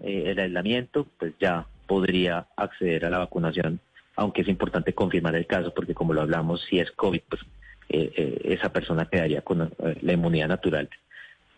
el 0.00 0.38
aislamiento, 0.38 1.06
pues 1.18 1.34
ya 1.40 1.66
podría 1.86 2.46
acceder 2.56 3.04
a 3.04 3.10
la 3.10 3.18
vacunación, 3.18 3.80
aunque 4.16 4.42
es 4.42 4.48
importante 4.48 4.94
confirmar 4.94 5.36
el 5.36 5.46
caso, 5.46 5.72
porque 5.74 5.94
como 5.94 6.12
lo 6.12 6.22
hablamos, 6.22 6.62
si 6.68 6.78
es 6.78 6.90
COVID, 6.92 7.20
pues 7.28 7.42
esa 7.88 8.72
persona 8.72 9.06
quedaría 9.06 9.42
con 9.42 9.72
la 10.00 10.12
inmunidad 10.12 10.48
natural 10.48 10.88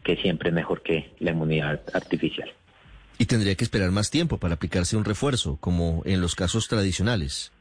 que 0.05 0.17
siempre 0.17 0.51
es 0.51 0.55
mejor 0.55 0.83
que 0.83 1.11
la 1.19 1.33
inmunidad 1.33 1.81
artificial. 1.93 2.53
Y 3.19 3.27
tendría 3.27 3.55
que 3.57 3.65
esperar 3.65 3.91
más 3.91 4.11
tiempo 4.11 4.39
para 4.39 4.55
aplicarse 4.55 4.97
un 4.97 5.05
refuerzo, 5.05 5.57
como 5.61 6.03
en 6.05 6.21
los 6.21 6.35
casos 6.35 6.69
tradicionales. 6.69 7.53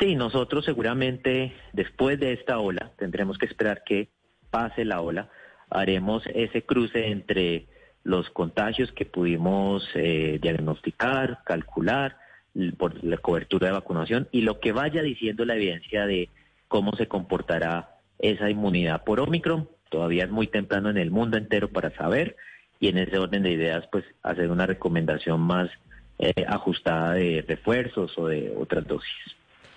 Sí, 0.00 0.16
nosotros 0.16 0.64
seguramente 0.64 1.54
después 1.72 2.18
de 2.18 2.32
esta 2.32 2.58
ola 2.58 2.90
tendremos 2.98 3.38
que 3.38 3.46
esperar 3.46 3.84
que 3.84 4.08
pase 4.50 4.84
la 4.84 5.00
ola. 5.00 5.30
Haremos 5.70 6.24
ese 6.34 6.62
cruce 6.62 7.08
entre 7.08 7.66
los 8.02 8.28
contagios 8.30 8.90
que 8.92 9.04
pudimos 9.04 9.86
eh, 9.94 10.38
diagnosticar, 10.42 11.40
calcular 11.44 12.16
por 12.76 13.02
la 13.04 13.18
cobertura 13.18 13.68
de 13.68 13.74
vacunación 13.74 14.28
y 14.32 14.42
lo 14.42 14.60
que 14.60 14.72
vaya 14.72 15.02
diciendo 15.02 15.44
la 15.44 15.54
evidencia 15.54 16.06
de 16.06 16.28
cómo 16.72 16.96
se 16.96 17.06
comportará 17.06 17.98
esa 18.18 18.48
inmunidad 18.48 19.04
por 19.04 19.20
Omicron 19.20 19.68
Todavía 19.90 20.24
es 20.24 20.30
muy 20.30 20.46
temprano 20.46 20.88
en 20.88 20.96
el 20.96 21.10
mundo 21.10 21.36
entero 21.36 21.68
para 21.68 21.94
saber 21.94 22.34
y 22.80 22.88
en 22.88 22.96
ese 22.96 23.18
orden 23.18 23.42
de 23.42 23.52
ideas, 23.52 23.84
pues 23.92 24.06
hacer 24.22 24.50
una 24.50 24.64
recomendación 24.64 25.38
más 25.42 25.68
eh, 26.18 26.32
ajustada 26.48 27.12
de 27.12 27.44
refuerzos 27.46 28.16
o 28.16 28.26
de 28.26 28.54
otras 28.58 28.86
dosis. 28.86 29.36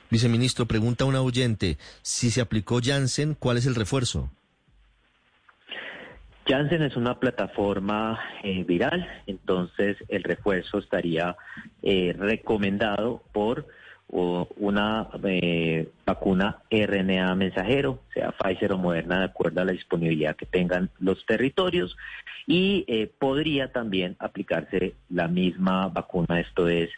Viceministro, 0.09 0.67
pregunta 0.67 1.03
una 1.03 1.21
oyente, 1.21 1.77
si 2.01 2.31
se 2.31 2.39
aplicó 2.39 2.79
Janssen, 2.81 3.35
¿cuál 3.37 3.57
es 3.57 3.65
el 3.65 3.75
refuerzo? 3.75 4.31
Janssen 6.47 6.83
es 6.83 6.95
una 6.95 7.19
plataforma 7.19 8.17
eh, 8.41 8.63
viral, 8.63 9.05
entonces 9.27 9.97
el 10.07 10.23
refuerzo 10.23 10.77
estaría 10.77 11.35
eh, 11.83 12.15
recomendado 12.17 13.21
por 13.33 13.67
o 14.11 14.47
una 14.57 15.07
eh, 15.23 15.89
vacuna 16.05 16.59
RNA 16.69 17.35
mensajero, 17.35 18.01
sea 18.13 18.31
Pfizer 18.31 18.73
o 18.73 18.77
Moderna, 18.77 19.19
de 19.19 19.25
acuerdo 19.25 19.61
a 19.61 19.65
la 19.65 19.71
disponibilidad 19.71 20.35
que 20.35 20.45
tengan 20.45 20.89
los 20.99 21.25
territorios. 21.25 21.97
Y 22.47 22.85
eh, 22.87 23.11
podría 23.17 23.71
también 23.71 24.15
aplicarse 24.19 24.93
la 25.09 25.27
misma 25.27 25.87
vacuna, 25.87 26.39
esto 26.39 26.67
es 26.67 26.89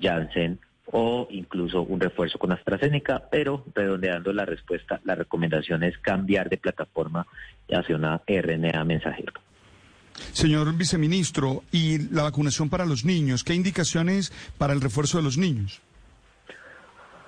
Janssen 0.00 0.58
o 0.92 1.26
incluso 1.30 1.82
un 1.82 2.00
refuerzo 2.00 2.38
con 2.38 2.52
AstraZeneca, 2.52 3.28
pero 3.30 3.64
redondeando 3.74 4.32
la 4.32 4.44
respuesta, 4.44 5.00
la 5.04 5.16
recomendación 5.16 5.82
es 5.82 5.98
cambiar 5.98 6.48
de 6.48 6.58
plataforma 6.58 7.26
hacia 7.68 7.96
una 7.96 8.22
RNA 8.26 8.84
mensajero. 8.84 9.32
Señor 10.32 10.74
viceministro, 10.74 11.62
¿y 11.72 11.98
la 12.10 12.22
vacunación 12.22 12.70
para 12.70 12.86
los 12.86 13.04
niños? 13.04 13.44
¿Qué 13.44 13.54
indicaciones 13.54 14.32
para 14.56 14.72
el 14.72 14.80
refuerzo 14.80 15.18
de 15.18 15.24
los 15.24 15.36
niños? 15.36 15.82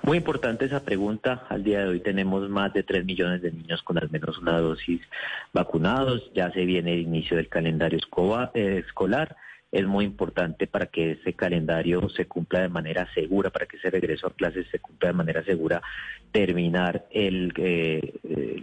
Muy 0.09 0.17
importante 0.17 0.65
esa 0.65 0.79
pregunta. 0.79 1.45
Al 1.49 1.63
día 1.63 1.81
de 1.81 1.89
hoy 1.89 1.99
tenemos 1.99 2.49
más 2.49 2.73
de 2.73 2.81
3 2.81 3.05
millones 3.05 3.43
de 3.43 3.51
niños 3.51 3.83
con 3.83 3.99
al 3.99 4.09
menos 4.09 4.39
una 4.39 4.57
dosis 4.57 4.99
vacunados. 5.53 6.31
Ya 6.33 6.49
se 6.49 6.65
viene 6.65 6.95
el 6.95 7.01
inicio 7.01 7.37
del 7.37 7.47
calendario 7.47 7.99
eh, 8.55 8.83
escolar 8.83 9.37
es 9.71 9.85
muy 9.85 10.05
importante 10.05 10.67
para 10.67 10.87
que 10.87 11.11
ese 11.11 11.33
calendario 11.33 12.07
se 12.09 12.25
cumpla 12.25 12.61
de 12.61 12.69
manera 12.69 13.07
segura, 13.13 13.51
para 13.51 13.67
que 13.67 13.77
ese 13.77 13.89
regreso 13.89 14.27
a 14.27 14.33
clases 14.33 14.67
se 14.71 14.79
cumpla 14.79 15.09
de 15.09 15.13
manera 15.13 15.43
segura, 15.43 15.81
terminar 16.31 17.05
el, 17.11 17.53
eh, 17.57 18.13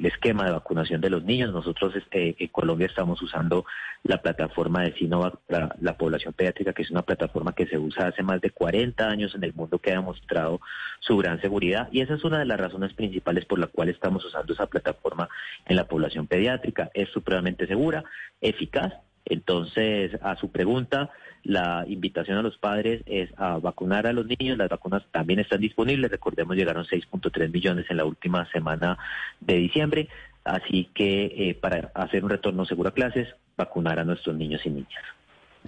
esquema 0.03 0.45
de 0.45 0.53
vacunación 0.53 1.01
de 1.01 1.11
los 1.11 1.25
niños. 1.25 1.53
Nosotros 1.53 1.95
este, 1.97 2.37
en 2.39 2.49
Colombia 2.49 2.87
estamos 2.87 3.21
usando 3.23 3.65
la 4.03 4.23
plataforma 4.23 4.83
de 4.83 4.93
Sinovac 4.95 5.37
para 5.47 5.75
la 5.81 5.97
población 5.97 6.33
pediátrica, 6.33 6.73
que 6.73 6.83
es 6.83 6.91
una 6.91 7.03
plataforma 7.03 7.55
que 7.55 7.67
se 7.67 7.79
usa 7.79 8.09
hace 8.09 8.23
más 8.23 8.41
de 8.41 8.51
40 8.51 9.09
años 9.09 9.35
en 9.35 9.45
el 9.45 9.53
mundo, 9.53 9.79
que 9.79 9.91
ha 9.91 9.97
demostrado 9.97 10.61
su 11.01 11.17
gran 11.17 11.41
seguridad. 11.41 11.89
Y 11.91 12.01
esa 12.01 12.15
es 12.15 12.25
una 12.25 12.39
de 12.39 12.45
las 12.47 12.59
razones 12.59 12.93
principales 12.95 13.45
por 13.45 13.59
la 13.59 13.67
cual 13.67 13.89
estamos 13.89 14.25
usando 14.25 14.53
esa 14.53 14.67
plataforma 14.67 15.29
en 15.67 15.77
la 15.77 15.87
población 15.87 16.27
pediátrica. 16.27 16.91
Es 16.95 17.09
supremamente 17.11 17.67
segura, 17.67 18.05
eficaz 18.41 18.93
entonces, 19.27 20.13
a 20.23 20.37
su 20.37 20.51
pregunta, 20.51 21.11
la 21.43 21.85
invitación 21.87 22.39
a 22.39 22.43
los 22.43 22.57
padres 22.59 23.03
es 23.07 23.31
a 23.37 23.59
vacunar 23.59 24.07
a 24.07 24.13
los 24.13 24.27
niños. 24.27 24.59
Las 24.59 24.69
vacunas 24.69 25.03
también 25.13 25.41
están 25.41 25.61
disponibles. 25.61 26.11
Recordemos, 26.11 26.57
llegaron 26.57 26.85
6.3 26.85 27.53
millones 27.53 27.87
en 27.89 27.99
la 27.99 28.05
última 28.05 28.51
semana 28.51 28.99
de 29.41 29.55
diciembre. 29.55 30.09
Así 30.45 30.89
que 30.95 31.25
eh, 31.27 31.55
para 31.55 31.91
hacer 31.95 32.25
un 32.25 32.31
retorno 32.31 32.65
seguro 32.65 32.91
a 32.91 32.95
clases, 32.95 33.29
vacunar 33.57 33.99
a 33.99 34.05
nuestros 34.05 34.37
niños 34.37 34.61
y 34.65 34.71
niñas. 34.71 35.03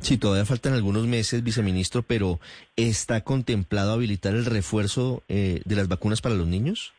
Sí, 0.01 0.19
todavía 0.19 0.45
faltan 0.45 0.75
algunos 0.75 1.07
meses, 1.07 1.43
viceministro, 1.43 2.03
pero 2.03 2.39
¿está 2.77 3.23
contemplado 3.23 3.93
habilitar 3.93 4.35
el 4.35 4.45
refuerzo 4.45 5.25
eh, 5.29 5.61
de 5.65 5.77
las 5.77 5.89
vacunas 5.89 6.21
para 6.21 6.37
los 6.37 6.47
niños? 6.47 6.93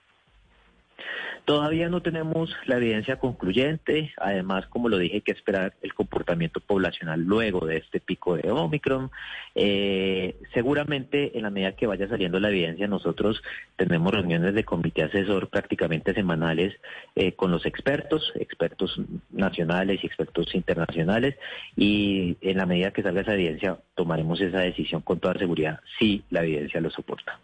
Todavía 1.46 1.90
no 1.90 2.02
tenemos 2.02 2.56
la 2.68 2.78
evidencia 2.78 3.18
concluyente, 3.18 4.14
además, 4.18 4.68
como 4.68 4.88
lo 4.88 5.00
dije, 5.00 5.16
hay 5.16 5.22
que 5.22 5.32
esperar 5.32 5.74
el 5.82 5.96
comportamiento 5.96 6.60
poblacional 6.60 7.22
luego 7.22 7.66
de 7.66 7.78
este 7.78 8.00
pico 8.00 8.36
de 8.36 8.52
Omicron. 8.52 9.10
Eh, 9.56 10.38
seguramente, 10.54 11.36
en 11.36 11.44
la 11.44 11.50
medida 11.50 11.76
que 11.76 11.88
vaya 11.88 12.08
saliendo 12.08 12.40
la 12.40 12.50
evidencia, 12.50 12.88
nosotros 12.88 13.42
tenemos 13.78 14.14
reuniones 14.14 14.54
de 14.54 14.64
comité 14.64 15.02
asesor 15.02 15.50
prácticamente 15.50 16.14
semanales 16.14 16.76
eh, 17.16 17.32
con 17.32 17.50
los 17.50 17.66
expertos, 17.66 18.32
expertos 18.36 19.02
nacionales 19.32 20.04
y 20.04 20.06
expertos 20.06 20.54
internacionales, 20.54 21.36
y 21.76 22.38
en 22.42 22.58
la 22.58 22.68
medida 22.68 22.92
que 22.92 23.02
salga 23.02 23.22
esa 23.22 23.34
evidencia, 23.34 23.80
tomaremos 23.96 24.40
esa 24.40 24.60
decisión 24.60 25.02
con 25.02 25.20
toda 25.20 25.34
seguridad 25.40 25.80
si 25.98 26.24
la 26.30 26.44
evidencia 26.44 26.80
lo 26.80 26.92
soporta. 26.92 27.40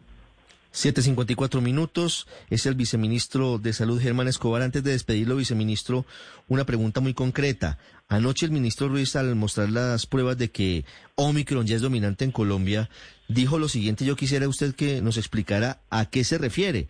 7.54 0.76 1.62
minutos. 1.62 2.28
Es 2.50 2.66
el 2.66 2.76
viceministro 2.76 3.60
de 3.60 3.72
Salud, 3.72 4.02
Germán 4.02 4.28
Escobar. 4.28 4.62
Antes 4.62 4.84
de 4.84 4.92
despedirlo, 4.92 5.38
viceministro, 5.38 6.06
una 6.50 6.66
pregunta 6.66 7.00
muy 7.00 7.14
concreta. 7.14 7.78
Anoche 8.10 8.46
el 8.46 8.52
ministro 8.52 8.90
Ruiz, 8.90 9.16
al 9.16 9.36
mostrar 9.36 9.70
las 9.70 10.06
pruebas 10.06 10.38
de 10.38 10.52
que 10.52 10.84
Omicron 11.16 11.66
ya 11.66 11.78
es 11.78 11.82
dominante 11.82 12.26
en 12.26 12.32
Colombia, 12.32 12.90
dijo 13.30 13.58
lo 13.58 13.70
siguiente. 13.70 14.04
Yo 14.04 14.18
quisiera 14.18 14.50
usted 14.50 14.76
que 14.76 15.02
nos 15.02 15.18
explicara 15.18 15.80
a 15.90 16.10
qué 16.10 16.26
se 16.26 16.38
refiere. 16.38 16.88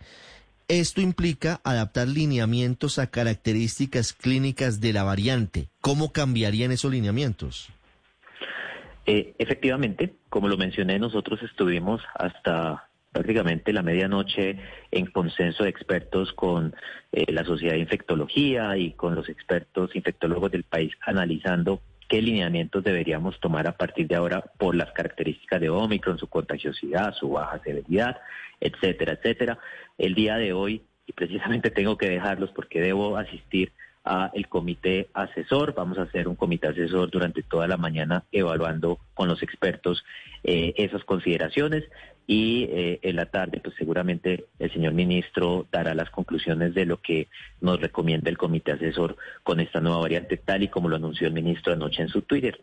Esto 0.66 1.00
implica 1.00 1.60
adaptar 1.62 2.08
lineamientos 2.08 2.98
a 2.98 3.06
características 3.06 4.12
clínicas 4.12 4.80
de 4.80 4.92
la 4.92 5.04
variante. 5.04 5.68
¿Cómo 5.80 6.10
cambiarían 6.12 6.72
esos 6.72 6.90
lineamientos? 6.90 7.68
Eh, 9.06 9.34
efectivamente, 9.38 10.16
como 10.28 10.48
lo 10.48 10.56
mencioné, 10.56 10.98
nosotros 10.98 11.40
estuvimos 11.44 12.02
hasta 12.16 12.88
prácticamente 13.16 13.72
la 13.72 13.82
medianoche 13.82 14.58
en 14.90 15.06
consenso 15.06 15.64
de 15.64 15.70
expertos 15.70 16.34
con 16.34 16.74
eh, 17.12 17.32
la 17.32 17.44
Sociedad 17.44 17.72
de 17.72 17.80
Infectología 17.80 18.76
y 18.76 18.92
con 18.92 19.14
los 19.14 19.30
expertos 19.30 19.96
infectólogos 19.96 20.50
del 20.50 20.64
país 20.64 20.92
analizando 21.00 21.80
qué 22.08 22.20
lineamientos 22.20 22.84
deberíamos 22.84 23.40
tomar 23.40 23.66
a 23.66 23.76
partir 23.76 24.06
de 24.06 24.16
ahora 24.16 24.44
por 24.58 24.74
las 24.74 24.92
características 24.92 25.62
de 25.62 25.70
Omicron, 25.70 26.18
su 26.18 26.26
contagiosidad, 26.26 27.14
su 27.14 27.30
baja 27.30 27.58
severidad, 27.64 28.18
etcétera, 28.60 29.14
etcétera. 29.14 29.58
El 29.96 30.14
día 30.14 30.36
de 30.36 30.52
hoy, 30.52 30.82
y 31.06 31.12
precisamente 31.14 31.70
tengo 31.78 31.96
que 31.96 32.10
dejarlos 32.10 32.50
porque 32.50 32.82
debo 32.82 33.16
asistir 33.16 33.72
a 34.06 34.30
el 34.32 34.48
comité 34.48 35.08
asesor. 35.12 35.74
Vamos 35.74 35.98
a 35.98 36.02
hacer 36.02 36.28
un 36.28 36.36
comité 36.36 36.68
asesor 36.68 37.10
durante 37.10 37.42
toda 37.42 37.66
la 37.66 37.76
mañana 37.76 38.24
evaluando 38.32 38.98
con 39.14 39.28
los 39.28 39.42
expertos 39.42 40.04
eh, 40.44 40.72
esas 40.76 41.04
consideraciones 41.04 41.84
y 42.26 42.64
eh, 42.70 43.00
en 43.02 43.16
la 43.16 43.26
tarde 43.26 43.60
pues 43.62 43.76
seguramente 43.76 44.46
el 44.58 44.72
señor 44.72 44.94
ministro 44.94 45.66
dará 45.70 45.94
las 45.94 46.10
conclusiones 46.10 46.74
de 46.74 46.86
lo 46.86 47.00
que 47.00 47.28
nos 47.60 47.80
recomienda 47.80 48.30
el 48.30 48.38
comité 48.38 48.72
asesor 48.72 49.16
con 49.42 49.60
esta 49.60 49.80
nueva 49.80 50.00
variante 50.00 50.36
tal 50.36 50.62
y 50.62 50.68
como 50.68 50.88
lo 50.88 50.96
anunció 50.96 51.26
el 51.26 51.34
ministro 51.34 51.72
anoche 51.72 52.02
en 52.02 52.08
su 52.08 52.22
Twitter. 52.22 52.60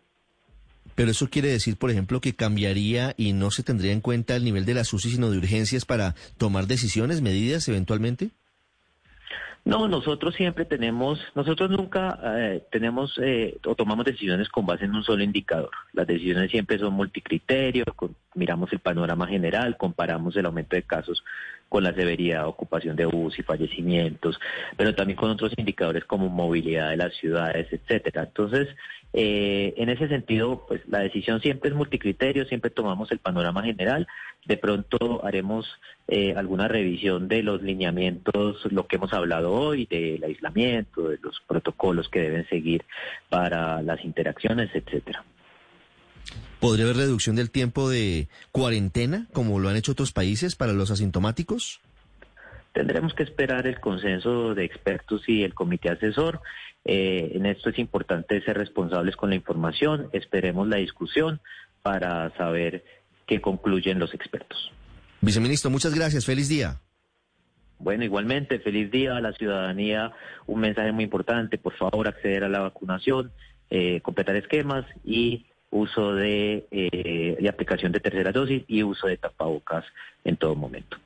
Pero 0.95 1.11
eso 1.11 1.29
quiere 1.29 1.47
decir, 1.47 1.77
por 1.77 1.89
ejemplo, 1.89 2.21
que 2.21 2.35
cambiaría 2.35 3.15
y 3.17 3.33
no 3.33 3.51
se 3.51 3.63
tendría 3.63 3.93
en 3.93 4.01
cuenta 4.01 4.35
el 4.35 4.43
nivel 4.43 4.65
de 4.65 4.75
las 4.75 4.93
UCI, 4.93 5.11
sino 5.11 5.31
de 5.31 5.37
urgencias 5.37 5.85
para 5.85 6.13
tomar 6.37 6.67
decisiones, 6.67 7.21
medidas 7.21 7.67
eventualmente. 7.67 8.29
No, 9.65 9.87
nosotros 9.87 10.35
siempre 10.35 10.65
tenemos, 10.65 11.19
nosotros 11.35 11.69
nunca 11.69 12.19
eh, 12.21 12.63
tenemos 12.69 13.17
eh, 13.21 13.57
o 13.65 13.75
tomamos 13.75 14.03
decisiones 14.05 14.49
con 14.49 14.65
base 14.65 14.83
en 14.83 14.93
un 14.93 15.03
solo 15.03 15.23
indicador. 15.23 15.71
Las 15.93 16.05
decisiones 16.05 16.51
siempre 16.51 16.77
son 16.77 16.93
multicriterio, 16.93 17.85
con 17.95 18.13
miramos 18.35 18.71
el 18.73 18.79
panorama 18.79 19.27
general, 19.27 19.77
comparamos 19.77 20.35
el 20.35 20.45
aumento 20.45 20.75
de 20.75 20.83
casos 20.83 21.23
con 21.69 21.83
la 21.83 21.93
severidad, 21.93 22.47
ocupación 22.47 22.95
de 22.95 23.05
bus 23.05 23.39
y 23.39 23.41
fallecimientos, 23.43 24.39
pero 24.77 24.93
también 24.93 25.17
con 25.17 25.31
otros 25.31 25.53
indicadores 25.57 26.05
como 26.05 26.29
movilidad 26.29 26.91
de 26.91 26.97
las 26.97 27.15
ciudades, 27.15 27.67
etcétera. 27.71 28.23
Entonces, 28.23 28.67
eh, 29.11 29.73
en 29.77 29.89
ese 29.89 30.07
sentido, 30.07 30.65
pues 30.67 30.81
la 30.87 30.99
decisión 30.99 31.39
siempre 31.41 31.69
es 31.69 31.75
multicriterio, 31.75 32.45
siempre 32.45 32.71
tomamos 32.71 33.11
el 33.11 33.19
panorama 33.19 33.63
general. 33.63 34.07
De 34.45 34.57
pronto 34.57 35.23
haremos 35.25 35.67
eh, 36.07 36.33
alguna 36.35 36.67
revisión 36.67 37.27
de 37.27 37.43
los 37.43 37.61
lineamientos, 37.61 38.71
lo 38.71 38.87
que 38.87 38.97
hemos 38.97 39.13
hablado 39.13 39.51
hoy, 39.53 39.85
del 39.85 40.23
aislamiento, 40.23 41.09
de 41.09 41.19
los 41.21 41.41
protocolos 41.47 42.09
que 42.09 42.21
deben 42.21 42.47
seguir 42.49 42.85
para 43.29 43.81
las 43.81 44.03
interacciones, 44.03 44.69
etcétera. 44.73 45.23
¿Podría 46.63 46.85
haber 46.85 46.95
reducción 46.95 47.35
del 47.35 47.51
tiempo 47.51 47.89
de 47.89 48.29
cuarentena, 48.53 49.27
como 49.33 49.59
lo 49.59 49.67
han 49.67 49.75
hecho 49.75 49.91
otros 49.91 50.13
países, 50.13 50.55
para 50.55 50.71
los 50.71 50.91
asintomáticos? 50.91 51.81
Tendremos 52.71 53.13
que 53.13 53.23
esperar 53.23 53.67
el 53.67 53.81
consenso 53.81 54.55
de 54.55 54.63
expertos 54.63 55.27
y 55.27 55.43
el 55.43 55.53
comité 55.53 55.89
asesor. 55.89 56.39
Eh, 56.85 57.33
en 57.35 57.47
esto 57.47 57.69
es 57.69 57.77
importante 57.79 58.41
ser 58.45 58.57
responsables 58.57 59.17
con 59.17 59.31
la 59.31 59.35
información. 59.35 60.07
Esperemos 60.13 60.69
la 60.69 60.77
discusión 60.77 61.41
para 61.81 62.33
saber 62.37 62.85
qué 63.27 63.41
concluyen 63.41 63.99
los 63.99 64.13
expertos. 64.13 64.71
Viceministro, 65.19 65.69
muchas 65.69 65.93
gracias. 65.93 66.25
Feliz 66.25 66.47
día. 66.47 66.79
Bueno, 67.77 68.05
igualmente, 68.05 68.59
feliz 68.59 68.89
día 68.89 69.17
a 69.17 69.19
la 69.19 69.33
ciudadanía. 69.33 70.13
Un 70.47 70.61
mensaje 70.61 70.93
muy 70.93 71.03
importante, 71.03 71.57
por 71.57 71.75
favor, 71.75 72.07
acceder 72.07 72.45
a 72.45 72.47
la 72.47 72.61
vacunación, 72.61 73.33
eh, 73.69 73.99
completar 73.99 74.37
esquemas 74.37 74.85
y 75.03 75.45
uso 75.73 76.13
de, 76.13 76.65
eh, 76.71 77.37
de 77.39 77.49
aplicación 77.49 77.91
de 77.91 77.99
tercera 77.99 78.31
dosis 78.31 78.63
y 78.67 78.83
uso 78.83 79.07
de 79.07 79.17
tapabocas 79.17 79.83
en 80.23 80.37
todo 80.37 80.55
momento. 80.55 80.97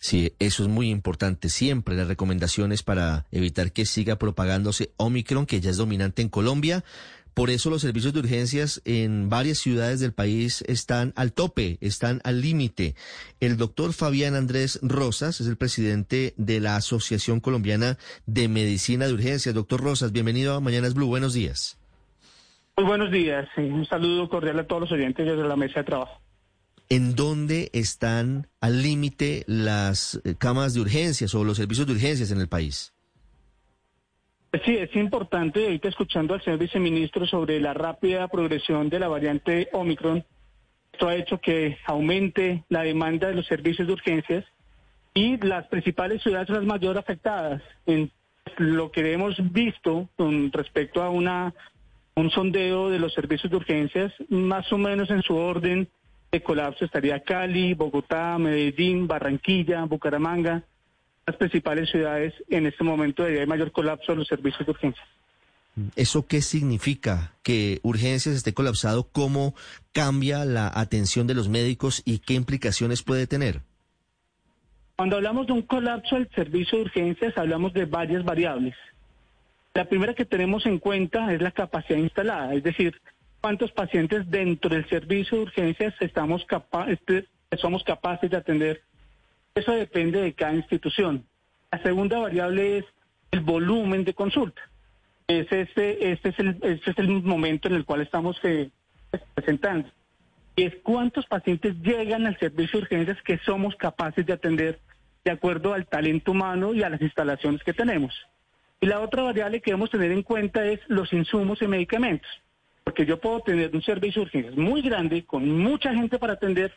Sí, 0.00 0.32
eso 0.38 0.62
es 0.62 0.68
muy 0.68 0.90
importante. 0.90 1.48
Siempre 1.48 1.96
las 1.96 2.08
recomendaciones 2.08 2.82
para 2.82 3.26
evitar 3.32 3.72
que 3.72 3.86
siga 3.86 4.16
propagándose 4.16 4.90
Omicron, 4.96 5.46
que 5.46 5.60
ya 5.60 5.70
es 5.70 5.76
dominante 5.76 6.22
en 6.22 6.28
Colombia. 6.28 6.84
Por 7.34 7.50
eso 7.50 7.70
los 7.70 7.82
servicios 7.82 8.12
de 8.12 8.20
urgencias 8.20 8.82
en 8.84 9.28
varias 9.28 9.58
ciudades 9.58 10.00
del 10.00 10.12
país 10.12 10.64
están 10.66 11.12
al 11.14 11.32
tope, 11.32 11.78
están 11.80 12.20
al 12.24 12.40
límite. 12.40 12.96
El 13.38 13.56
doctor 13.56 13.92
Fabián 13.92 14.34
Andrés 14.34 14.80
Rosas 14.82 15.40
es 15.40 15.46
el 15.46 15.56
presidente 15.56 16.34
de 16.36 16.58
la 16.58 16.74
Asociación 16.74 17.38
Colombiana 17.38 17.96
de 18.26 18.48
Medicina 18.48 19.06
de 19.06 19.12
Urgencias. 19.12 19.54
Doctor 19.54 19.80
Rosas, 19.80 20.10
bienvenido 20.10 20.54
a 20.54 20.60
Mañanas 20.60 20.94
Blue. 20.94 21.06
Buenos 21.06 21.32
días. 21.32 21.77
Muy 22.78 22.86
buenos 22.86 23.10
días. 23.10 23.48
Un 23.56 23.84
saludo 23.86 24.28
cordial 24.28 24.56
a 24.60 24.64
todos 24.64 24.82
los 24.82 24.92
oyentes 24.92 25.26
desde 25.26 25.42
la 25.42 25.56
mesa 25.56 25.80
de 25.80 25.84
trabajo. 25.84 26.20
¿En 26.88 27.16
dónde 27.16 27.70
están 27.72 28.46
al 28.60 28.84
límite 28.84 29.42
las 29.48 30.22
eh, 30.24 30.36
camas 30.38 30.74
de 30.74 30.82
urgencias 30.82 31.34
o 31.34 31.42
los 31.42 31.56
servicios 31.56 31.88
de 31.88 31.94
urgencias 31.94 32.30
en 32.30 32.40
el 32.40 32.46
país? 32.46 32.94
Sí, 34.64 34.76
es 34.76 34.94
importante, 34.94 35.64
ahorita 35.64 35.88
escuchando 35.88 36.34
al 36.34 36.44
señor 36.44 36.60
viceministro 36.60 37.26
sobre 37.26 37.58
la 37.58 37.74
rápida 37.74 38.28
progresión 38.28 38.88
de 38.90 39.00
la 39.00 39.08
variante 39.08 39.68
Omicron, 39.72 40.24
esto 40.92 41.08
ha 41.08 41.16
hecho 41.16 41.40
que 41.40 41.78
aumente 41.84 42.62
la 42.68 42.84
demanda 42.84 43.26
de 43.26 43.34
los 43.34 43.46
servicios 43.48 43.88
de 43.88 43.94
urgencias 43.94 44.44
y 45.14 45.36
las 45.38 45.66
principales 45.66 46.22
ciudades 46.22 46.46
son 46.46 46.58
las 46.58 46.64
mayores 46.64 47.00
afectadas. 47.00 47.60
En 47.86 48.12
lo 48.56 48.92
que 48.92 49.12
hemos 49.12 49.34
visto 49.52 50.08
con 50.16 50.52
respecto 50.52 51.02
a 51.02 51.10
una 51.10 51.52
un 52.18 52.30
sondeo 52.30 52.90
de 52.90 52.98
los 52.98 53.14
servicios 53.14 53.50
de 53.50 53.56
urgencias, 53.56 54.12
más 54.28 54.72
o 54.72 54.78
menos 54.78 55.08
en 55.10 55.22
su 55.22 55.36
orden 55.36 55.88
de 56.32 56.42
colapso 56.42 56.84
estaría 56.84 57.20
Cali, 57.20 57.74
Bogotá, 57.74 58.36
Medellín, 58.38 59.06
Barranquilla, 59.06 59.84
Bucaramanga, 59.84 60.64
las 61.26 61.36
principales 61.36 61.90
ciudades 61.90 62.34
en 62.48 62.66
este 62.66 62.82
momento 62.82 63.22
de 63.22 63.40
hay 63.40 63.46
mayor 63.46 63.70
colapso 63.70 64.12
de 64.12 64.18
los 64.18 64.26
servicios 64.26 64.66
de 64.66 64.70
urgencias. 64.72 65.06
¿Eso 65.94 66.26
qué 66.26 66.42
significa? 66.42 67.34
Que 67.44 67.78
urgencias 67.84 68.34
esté 68.34 68.52
colapsado, 68.52 69.08
¿cómo 69.12 69.54
cambia 69.92 70.44
la 70.44 70.72
atención 70.74 71.28
de 71.28 71.34
los 71.34 71.48
médicos 71.48 72.02
y 72.04 72.18
qué 72.18 72.34
implicaciones 72.34 73.04
puede 73.04 73.28
tener? 73.28 73.60
Cuando 74.96 75.16
hablamos 75.16 75.46
de 75.46 75.52
un 75.52 75.62
colapso 75.62 76.16
del 76.16 76.28
servicio 76.34 76.78
de 76.78 76.84
urgencias, 76.84 77.38
hablamos 77.38 77.72
de 77.74 77.84
varias 77.84 78.24
variables. 78.24 78.74
La 79.78 79.84
primera 79.84 80.12
que 80.12 80.24
tenemos 80.24 80.66
en 80.66 80.80
cuenta 80.80 81.32
es 81.32 81.40
la 81.40 81.52
capacidad 81.52 82.00
instalada, 82.00 82.52
es 82.52 82.64
decir, 82.64 83.00
cuántos 83.40 83.70
pacientes 83.70 84.28
dentro 84.28 84.70
del 84.70 84.88
servicio 84.88 85.36
de 85.36 85.44
urgencias 85.44 85.94
estamos 86.00 86.44
este, 86.88 87.28
somos 87.56 87.84
capaces 87.84 88.28
de 88.28 88.38
atender. 88.38 88.82
Eso 89.54 89.70
depende 89.70 90.20
de 90.20 90.32
cada 90.32 90.54
institución. 90.54 91.24
La 91.70 91.80
segunda 91.80 92.18
variable 92.18 92.78
es 92.78 92.86
el 93.30 93.38
volumen 93.38 94.02
de 94.02 94.14
consulta. 94.14 94.60
este, 95.28 96.10
este, 96.10 96.28
es, 96.30 96.38
el, 96.40 96.58
este 96.60 96.90
es 96.90 96.98
el 96.98 97.22
momento 97.22 97.68
en 97.68 97.74
el 97.74 97.84
cual 97.84 98.00
estamos 98.00 98.36
eh, 98.42 98.70
presentando. 99.36 99.88
Y 100.56 100.64
es 100.64 100.74
cuántos 100.82 101.24
pacientes 101.26 101.76
llegan 101.82 102.26
al 102.26 102.36
servicio 102.40 102.80
de 102.80 102.82
urgencias 102.82 103.22
que 103.22 103.38
somos 103.46 103.76
capaces 103.76 104.26
de 104.26 104.32
atender 104.32 104.80
de 105.24 105.30
acuerdo 105.30 105.72
al 105.72 105.86
talento 105.86 106.32
humano 106.32 106.74
y 106.74 106.82
a 106.82 106.90
las 106.90 107.00
instalaciones 107.00 107.62
que 107.62 107.72
tenemos. 107.72 108.26
Y 108.80 108.86
la 108.86 109.00
otra 109.00 109.22
variable 109.22 109.60
que 109.60 109.70
debemos 109.72 109.90
tener 109.90 110.12
en 110.12 110.22
cuenta 110.22 110.64
es 110.66 110.80
los 110.86 111.12
insumos 111.12 111.60
y 111.62 111.66
medicamentos, 111.66 112.30
porque 112.84 113.06
yo 113.06 113.18
puedo 113.18 113.40
tener 113.40 113.74
un 113.74 113.82
servicio 113.82 114.22
de 114.22 114.26
urgencias 114.26 114.56
muy 114.56 114.82
grande, 114.82 115.24
con 115.24 115.48
mucha 115.58 115.92
gente 115.92 116.18
para 116.18 116.34
atender, 116.34 116.72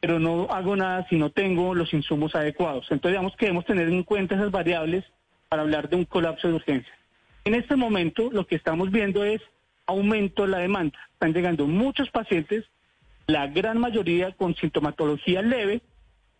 pero 0.00 0.18
no 0.18 0.48
hago 0.50 0.74
nada 0.74 1.06
si 1.08 1.16
no 1.16 1.30
tengo 1.30 1.74
los 1.74 1.92
insumos 1.92 2.34
adecuados. 2.34 2.86
Entonces, 2.90 3.12
digamos 3.12 3.36
que 3.36 3.46
debemos 3.46 3.66
tener 3.66 3.88
en 3.88 4.02
cuenta 4.02 4.34
esas 4.34 4.50
variables 4.50 5.04
para 5.48 5.62
hablar 5.62 5.88
de 5.88 5.96
un 5.96 6.04
colapso 6.04 6.48
de 6.48 6.54
urgencias. 6.54 6.96
En 7.44 7.54
este 7.54 7.76
momento, 7.76 8.30
lo 8.32 8.46
que 8.46 8.56
estamos 8.56 8.90
viendo 8.90 9.24
es 9.24 9.40
aumento 9.86 10.42
de 10.42 10.48
la 10.48 10.58
demanda. 10.58 10.98
Están 11.12 11.32
llegando 11.32 11.66
muchos 11.66 12.10
pacientes, 12.10 12.64
la 13.26 13.46
gran 13.46 13.78
mayoría 13.78 14.32
con 14.32 14.54
sintomatología 14.54 15.40
leve, 15.42 15.82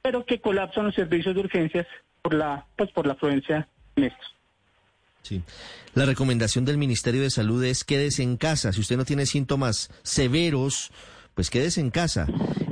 pero 0.02 0.24
que 0.26 0.40
colapsan 0.40 0.86
los 0.86 0.94
servicios 0.94 1.34
de 1.34 1.40
urgencias 1.40 1.86
por 2.22 2.34
la, 2.34 2.66
pues, 2.76 2.90
por 2.92 3.06
la 3.06 3.14
afluencia 3.14 3.68
en 3.96 4.04
estos. 4.04 4.37
Sí. 5.28 5.42
La 5.92 6.06
recomendación 6.06 6.64
del 6.64 6.78
Ministerio 6.78 7.20
de 7.20 7.28
Salud 7.28 7.62
es 7.62 7.84
quédese 7.84 8.22
en 8.22 8.38
casa. 8.38 8.72
Si 8.72 8.80
usted 8.80 8.96
no 8.96 9.04
tiene 9.04 9.26
síntomas 9.26 9.90
severos, 10.02 10.90
pues 11.34 11.50
quédese 11.50 11.82
en 11.82 11.90
casa. 11.90 12.26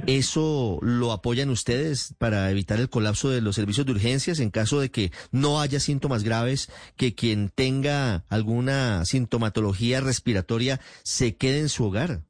¿Eso 0.07 0.79
lo 0.81 1.13
apoyan 1.13 1.51
ustedes 1.51 2.15
para 2.17 2.51
evitar 2.51 2.81
el 2.81 2.89
colapso 2.89 3.29
de 3.29 3.43
los 3.43 3.57
servicios 3.57 3.85
de 3.85 3.93
urgencias 3.93 4.41
en 4.41 4.51
caso 4.51 4.81
de 4.81 4.91
que 4.91 5.11
no 5.33 5.61
haya 5.61 5.81
síntomas 5.81 6.25
graves, 6.25 6.73
que 6.97 7.15
quien 7.15 7.51
tenga 7.51 8.25
alguna 8.31 9.05
sintomatología 9.05 10.01
respiratoria 10.01 10.81
se 11.03 11.37
quede 11.37 11.59
en 11.59 11.69
su 11.69 11.85
hogar? 11.85 12.21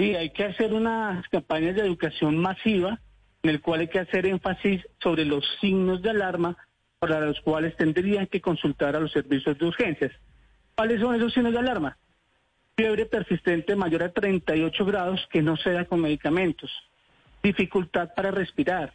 Sí, 0.00 0.16
hay 0.16 0.30
que 0.30 0.46
hacer 0.46 0.72
unas 0.72 1.28
campañas 1.28 1.76
de 1.76 1.82
educación 1.82 2.38
masiva 2.38 3.00
en 3.44 3.50
el 3.50 3.60
cual 3.60 3.82
hay 3.82 3.88
que 3.88 4.00
hacer 4.00 4.26
énfasis 4.26 4.82
sobre 5.00 5.24
los 5.24 5.44
signos 5.60 6.02
de 6.02 6.10
alarma 6.10 6.56
para 7.04 7.20
los 7.20 7.38
cuales 7.42 7.76
tendrían 7.76 8.26
que 8.26 8.40
consultar 8.40 8.96
a 8.96 9.00
los 9.00 9.12
servicios 9.12 9.58
de 9.58 9.66
urgencias. 9.66 10.12
¿Cuáles 10.74 11.02
son 11.02 11.14
esos 11.14 11.34
signos 11.34 11.52
de 11.52 11.58
alarma? 11.58 11.98
Fiebre 12.78 13.04
persistente 13.04 13.76
mayor 13.76 14.04
a 14.04 14.12
38 14.12 14.86
grados 14.86 15.28
que 15.30 15.42
no 15.42 15.54
se 15.58 15.72
da 15.72 15.84
con 15.84 16.00
medicamentos. 16.00 16.70
Dificultad 17.42 18.14
para 18.14 18.30
respirar. 18.30 18.94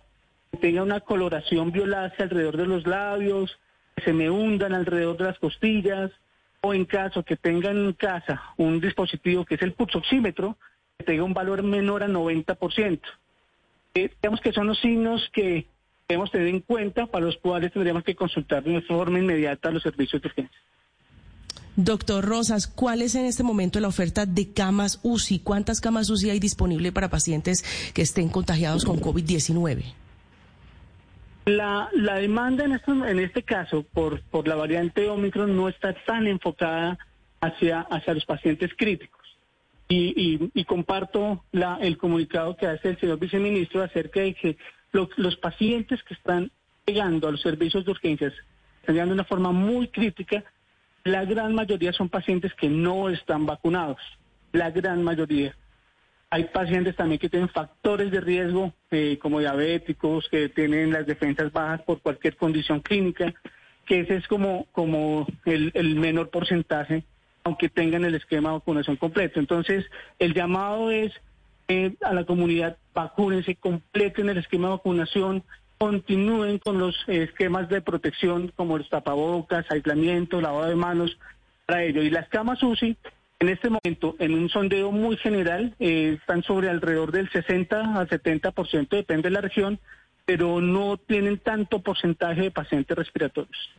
Que 0.49 0.57
tenga 0.57 0.81
una 0.81 1.01
coloración 1.01 1.71
violácea 1.71 2.25
alrededor 2.25 2.57
de 2.57 2.65
los 2.65 2.87
labios, 2.87 3.59
que 3.95 4.05
se 4.05 4.13
me 4.13 4.31
hundan 4.31 4.73
alrededor 4.73 5.17
de 5.17 5.25
las 5.25 5.37
costillas, 5.37 6.09
o 6.61 6.73
en 6.73 6.85
caso 6.85 7.21
que 7.23 7.37
tengan 7.37 7.77
en 7.77 7.93
casa 7.93 8.41
un 8.57 8.81
dispositivo 8.81 9.45
que 9.45 9.53
es 9.53 9.61
el 9.61 9.73
pulsoxímetro, 9.73 10.57
que 10.97 11.05
tenga 11.05 11.23
un 11.23 11.35
valor 11.35 11.61
menor 11.61 12.01
a 12.01 12.07
90%. 12.07 13.01
Eh, 13.93 14.09
digamos 14.19 14.41
que 14.41 14.51
son 14.51 14.65
los 14.65 14.79
signos 14.79 15.29
que 15.31 15.67
debemos 16.09 16.31
tener 16.31 16.47
en 16.47 16.61
cuenta 16.61 17.05
para 17.05 17.27
los 17.27 17.37
cuales 17.37 17.71
tendríamos 17.71 18.03
que 18.03 18.15
consultar 18.15 18.63
de 18.63 18.81
forma 18.81 19.19
inmediata 19.19 19.69
los 19.69 19.83
servicios 19.83 20.19
de 20.21 20.27
urgencia. 20.27 20.59
Doctor 21.75 22.25
Rosas, 22.25 22.67
¿cuál 22.67 23.03
es 23.03 23.13
en 23.13 23.25
este 23.25 23.43
momento 23.43 23.79
la 23.79 23.87
oferta 23.87 24.25
de 24.25 24.51
camas 24.51 24.99
UCI? 25.03 25.39
¿Cuántas 25.39 25.79
camas 25.79 26.09
UCI 26.09 26.31
hay 26.31 26.39
disponible 26.39 26.91
para 26.91 27.09
pacientes 27.09 27.63
que 27.93 28.01
estén 28.01 28.27
contagiados 28.27 28.85
con 28.85 28.99
COVID-19? 28.99 29.83
La, 31.45 31.89
la 31.93 32.15
demanda 32.15 32.65
en 32.65 32.73
este, 32.73 32.91
en 32.91 33.19
este 33.19 33.43
caso 33.43 33.83
por, 33.83 34.21
por 34.23 34.47
la 34.47 34.55
variante 34.55 35.07
Omicron 35.09 35.55
no 35.55 35.69
está 35.69 35.93
tan 36.05 36.25
enfocada 36.25 36.97
hacia, 37.39 37.81
hacia 37.81 38.15
los 38.15 38.25
pacientes 38.25 38.71
críticos. 38.75 39.19
Y, 39.91 40.51
y, 40.53 40.65
comparto 40.65 41.43
la, 41.51 41.79
el 41.81 41.97
comunicado 41.97 42.55
que 42.55 42.67
hace 42.67 42.89
el 42.89 42.99
señor 42.99 43.17
viceministro 43.17 43.81
acerca 43.81 44.19
de 44.19 44.35
que 44.35 44.57
los, 44.91 45.35
pacientes 45.37 46.01
que 46.03 46.13
están 46.13 46.51
llegando 46.85 47.27
a 47.27 47.31
los 47.31 47.41
servicios 47.41 47.85
de 47.85 47.91
urgencias 47.91 48.33
están 48.81 48.95
llegando 48.95 49.13
de 49.13 49.21
una 49.21 49.27
forma 49.27 49.51
muy 49.51 49.87
crítica. 49.89 50.43
La 51.03 51.25
gran 51.25 51.53
mayoría 51.53 51.93
son 51.93 52.09
pacientes 52.09 52.53
que 52.53 52.69
no 52.69 53.09
están 53.09 53.45
vacunados, 53.45 53.99
la 54.51 54.71
gran 54.71 55.03
mayoría. 55.03 55.55
Hay 56.31 56.45
pacientes 56.45 56.95
también 56.95 57.19
que 57.19 57.29
tienen 57.29 57.49
factores 57.49 58.11
de 58.11 58.21
riesgo, 58.21 58.73
eh, 58.91 59.17
como 59.19 59.39
diabéticos, 59.39 60.27
que 60.29 60.49
tienen 60.49 60.91
las 60.91 61.07
defensas 61.07 61.51
bajas 61.51 61.81
por 61.81 62.01
cualquier 62.01 62.35
condición 62.35 62.81
clínica, 62.81 63.33
que 63.85 64.01
ese 64.01 64.17
es 64.17 64.27
como, 64.27 64.67
como 64.71 65.25
el, 65.45 65.71
el 65.73 65.95
menor 65.95 66.29
porcentaje, 66.29 67.03
aunque 67.43 67.69
tengan 67.69 68.05
el 68.05 68.13
esquema 68.13 68.49
de 68.49 68.55
vacunación 68.55 68.97
completo. 68.97 69.39
Entonces, 69.39 69.85
el 70.19 70.35
llamado 70.35 70.91
es 70.91 71.11
a 72.01 72.13
la 72.13 72.23
comunidad, 72.23 72.77
vacúnense, 72.93 73.55
completen 73.55 74.29
el 74.29 74.37
esquema 74.39 74.69
de 74.69 74.75
vacunación, 74.75 75.43
continúen 75.77 76.57
con 76.57 76.79
los 76.79 76.95
esquemas 77.07 77.69
de 77.69 77.81
protección 77.81 78.51
como 78.55 78.77
los 78.77 78.89
tapabocas, 78.89 79.69
aislamiento, 79.69 80.41
lavado 80.41 80.67
de 80.67 80.75
manos 80.75 81.17
para 81.65 81.83
ello. 81.83 82.01
Y 82.01 82.09
las 82.09 82.27
camas 82.29 82.61
UCI, 82.63 82.97
en 83.39 83.49
este 83.49 83.69
momento, 83.69 84.15
en 84.19 84.33
un 84.33 84.49
sondeo 84.49 84.91
muy 84.91 85.15
general, 85.17 85.75
eh, 85.79 86.17
están 86.19 86.43
sobre 86.43 86.69
alrededor 86.69 87.11
del 87.11 87.29
60 87.29 87.99
al 87.99 88.09
70%, 88.09 88.89
depende 88.89 89.29
de 89.29 89.33
la 89.33 89.41
región, 89.41 89.79
pero 90.25 90.61
no 90.61 90.97
tienen 90.97 91.37
tanto 91.37 91.79
porcentaje 91.79 92.41
de 92.41 92.51
pacientes 92.51 92.97
respiratorios. 92.97 93.69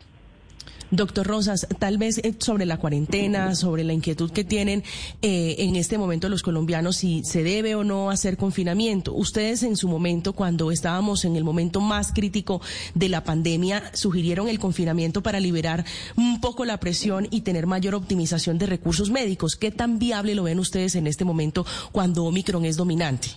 Doctor 0.90 1.26
Rosas, 1.26 1.68
tal 1.78 1.98
vez 1.98 2.18
eh, 2.18 2.34
sobre 2.38 2.66
la 2.66 2.76
cuarentena, 2.76 3.54
sobre 3.54 3.84
la 3.84 3.92
inquietud 3.92 4.30
que 4.32 4.42
tienen 4.42 4.82
eh, 5.22 5.56
en 5.58 5.76
este 5.76 5.98
momento 5.98 6.28
los 6.28 6.42
colombianos, 6.42 6.96
si 6.96 7.22
se 7.22 7.44
debe 7.44 7.76
o 7.76 7.84
no 7.84 8.10
hacer 8.10 8.36
confinamiento. 8.36 9.12
Ustedes 9.14 9.62
en 9.62 9.76
su 9.76 9.88
momento, 9.88 10.32
cuando 10.32 10.72
estábamos 10.72 11.24
en 11.24 11.36
el 11.36 11.44
momento 11.44 11.80
más 11.80 12.12
crítico 12.12 12.60
de 12.94 13.08
la 13.08 13.22
pandemia, 13.22 13.84
sugirieron 13.94 14.48
el 14.48 14.58
confinamiento 14.58 15.22
para 15.22 15.38
liberar 15.38 15.84
un 16.16 16.40
poco 16.40 16.64
la 16.64 16.80
presión 16.80 17.28
y 17.30 17.42
tener 17.42 17.66
mayor 17.66 17.94
optimización 17.94 18.58
de 18.58 18.66
recursos 18.66 19.10
médicos. 19.10 19.54
¿Qué 19.56 19.70
tan 19.70 19.98
viable 19.98 20.34
lo 20.34 20.42
ven 20.42 20.58
ustedes 20.58 20.96
en 20.96 21.06
este 21.06 21.24
momento 21.24 21.64
cuando 21.92 22.24
Omicron 22.24 22.64
es 22.64 22.76
dominante? 22.76 23.28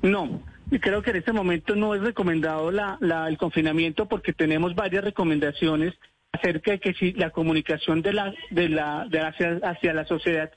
No, 0.00 0.40
y 0.70 0.78
creo 0.78 1.02
que 1.02 1.10
en 1.10 1.16
este 1.16 1.32
momento 1.32 1.76
no 1.76 1.94
es 1.94 2.00
recomendado 2.00 2.70
la, 2.70 2.96
la, 3.00 3.28
el 3.28 3.36
confinamiento 3.36 4.06
porque 4.06 4.32
tenemos 4.32 4.74
varias 4.74 5.04
recomendaciones 5.04 5.92
acerca 6.32 6.72
de 6.72 6.80
que 6.80 6.94
si 6.94 7.12
la 7.12 7.30
comunicación 7.30 8.02
de 8.02 8.12
la, 8.14 8.34
de 8.50 8.68
la, 8.68 9.06
de 9.08 9.20
hacia, 9.20 9.60
hacia 9.62 9.92
la 9.92 10.06
sociedad 10.06 10.50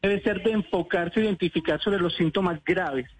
debe 0.00 0.22
ser 0.22 0.42
de 0.42 0.52
enfocarse, 0.52 1.20
identificar 1.20 1.80
sobre 1.80 1.98
los 1.98 2.14
síntomas 2.14 2.62
graves. 2.64 3.10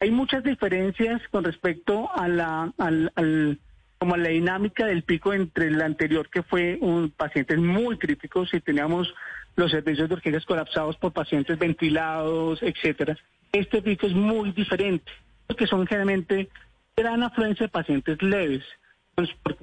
Hay 0.00 0.10
muchas 0.10 0.42
diferencias 0.42 1.20
con 1.30 1.44
respecto 1.44 2.10
a 2.12 2.26
la, 2.26 2.72
al, 2.78 3.60
como 3.98 4.14
a 4.14 4.18
la 4.18 4.30
dinámica 4.30 4.86
del 4.86 5.02
pico 5.02 5.32
entre 5.32 5.68
el 5.68 5.80
anterior, 5.80 6.28
que 6.28 6.42
fue 6.42 6.78
un 6.80 7.10
pacientes 7.10 7.58
muy 7.58 7.98
críticos 7.98 8.52
y 8.54 8.60
teníamos 8.60 9.14
los 9.54 9.70
servicios 9.70 10.08
de 10.08 10.14
urgencias 10.14 10.46
colapsados 10.46 10.96
por 10.96 11.12
pacientes 11.12 11.58
ventilados, 11.58 12.62
etcétera. 12.62 13.16
Este 13.52 13.82
pico 13.82 14.06
es 14.06 14.14
muy 14.14 14.52
diferente, 14.52 15.12
porque 15.46 15.66
son 15.66 15.86
generalmente 15.86 16.48
gran 16.96 17.22
afluencia 17.22 17.66
de 17.66 17.70
pacientes 17.70 18.20
leves 18.22 18.64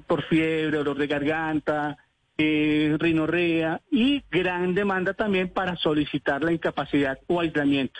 por, 0.08 0.24
fiebre, 0.24 0.78
dolor 0.78 0.98
de 0.98 1.08
garganta, 1.08 1.98
eh, 2.38 2.96
rinorrea 3.00 3.82
y 3.92 4.24
gran 4.32 4.74
demanda 4.74 5.14
también 5.14 5.50
para 5.50 5.76
solicitar 5.76 6.44
la 6.44 6.52
incapacidad 6.52 7.20
o 7.28 7.40
aislamiento. 7.40 8.00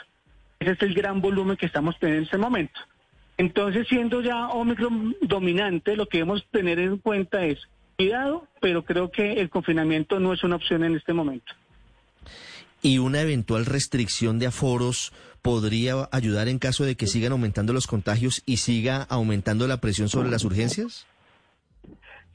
Ese 0.60 0.72
es 0.72 0.82
el 0.82 0.94
gran 0.94 1.22
volumen 1.22 1.58
que 1.58 1.66
estamos 1.66 1.98
teniendo 2.00 2.20
en 2.20 2.26
este 2.26 2.38
momento. 2.38 2.80
Entonces, 3.38 3.88
siendo 3.88 4.22
ya 4.22 4.48
Omicron 4.50 5.16
dominante, 5.22 5.96
lo 5.96 6.08
que 6.08 6.18
debemos 6.18 6.46
tener 6.52 6.78
en 6.80 6.98
cuenta 6.98 7.46
es 7.46 7.58
cuidado, 7.96 8.48
pero 8.60 8.84
creo 8.84 9.12
que 9.12 9.34
el 9.34 9.50
confinamiento 9.50 10.20
no 10.20 10.34
es 10.34 10.44
una 10.44 10.58
opción 10.58 10.84
en 10.84 10.96
este 10.96 11.14
momento. 11.14 11.54
¿Y 12.82 12.98
una 12.98 13.22
eventual 13.22 13.66
restricción 13.66 14.40
de 14.40 14.48
aforos 14.48 15.14
podría 15.42 16.08
ayudar 16.12 16.48
en 16.48 16.60
caso 16.60 16.86
de 16.86 16.96
que 16.96 17.08
sigan 17.08 17.32
aumentando 17.32 17.74
los 17.74 17.88
contagios 17.88 18.42
y 18.46 18.58
siga 18.58 19.04
aumentando 19.04 19.68
la 19.68 19.82
presión 19.82 20.10
sobre 20.10 20.30
las 20.30 20.44
urgencias? 20.44 21.06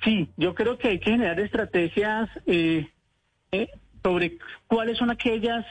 Sí, 0.05 0.29
yo 0.37 0.55
creo 0.55 0.77
que 0.79 0.89
hay 0.89 0.99
que 0.99 1.11
generar 1.11 1.41
estrategias 1.41 2.29
eh, 2.47 2.87
eh, 3.53 3.69
sobre 4.03 4.39
cuáles 4.67 4.99
son 4.99 5.11
aquellas 5.11 5.65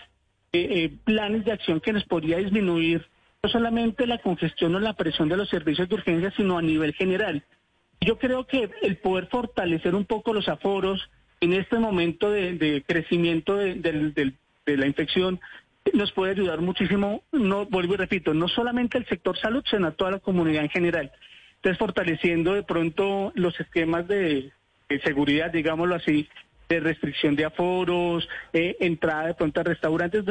eh, 0.51 0.91
planes 1.03 1.45
de 1.45 1.51
acción 1.51 1.79
que 1.79 1.93
nos 1.93 2.03
podría 2.05 2.37
disminuir 2.37 3.05
no 3.43 3.49
solamente 3.49 4.07
la 4.07 4.19
congestión 4.19 4.73
o 4.73 4.79
la 4.79 4.93
presión 4.93 5.29
de 5.29 5.37
los 5.37 5.49
servicios 5.49 5.87
de 5.87 5.95
urgencia, 5.95 6.31
sino 6.35 6.57
a 6.57 6.61
nivel 6.61 6.93
general. 6.93 7.43
Yo 8.01 8.17
creo 8.17 8.47
que 8.47 8.69
el 8.81 8.97
poder 8.97 9.27
fortalecer 9.27 9.93
un 9.95 10.05
poco 10.05 10.33
los 10.33 10.47
aforos 10.47 11.09
en 11.41 11.53
este 11.53 11.77
momento 11.77 12.31
de, 12.31 12.83
crecimiento 12.87 13.57
de, 13.57 14.33
la 14.65 14.87
infección 14.87 15.41
nos 15.93 16.13
puede 16.13 16.31
ayudar 16.31 16.61
muchísimo, 16.61 17.23
no 17.33 17.65
vuelvo 17.65 17.95
y 17.95 17.97
repito, 17.97 18.33
no 18.33 18.47
solamente 18.47 18.97
el 18.97 19.05
sector 19.07 19.37
salud, 19.37 19.63
sino 19.69 19.87
a 19.87 19.91
toda 19.91 20.11
la 20.11 20.19
comunidad 20.19 20.63
en 20.63 20.69
general. 20.69 21.11
Entonces, 21.63 21.79
fortaleciendo 21.79 22.55
de 22.55 22.63
pronto 22.63 23.31
los 23.35 23.57
esquemas 23.57 24.05
de, 24.05 24.51
seguridad, 25.01 25.49
digámoslo 25.49 25.95
así, 25.95 26.27
de 26.67 26.81
restricción 26.81 27.37
de 27.37 27.45
aforos, 27.45 28.27
eh, 28.51 28.75
entrada 28.81 29.27
de 29.27 29.33
pronto 29.33 29.61
a 29.61 29.63
restaurantes, 29.63 30.25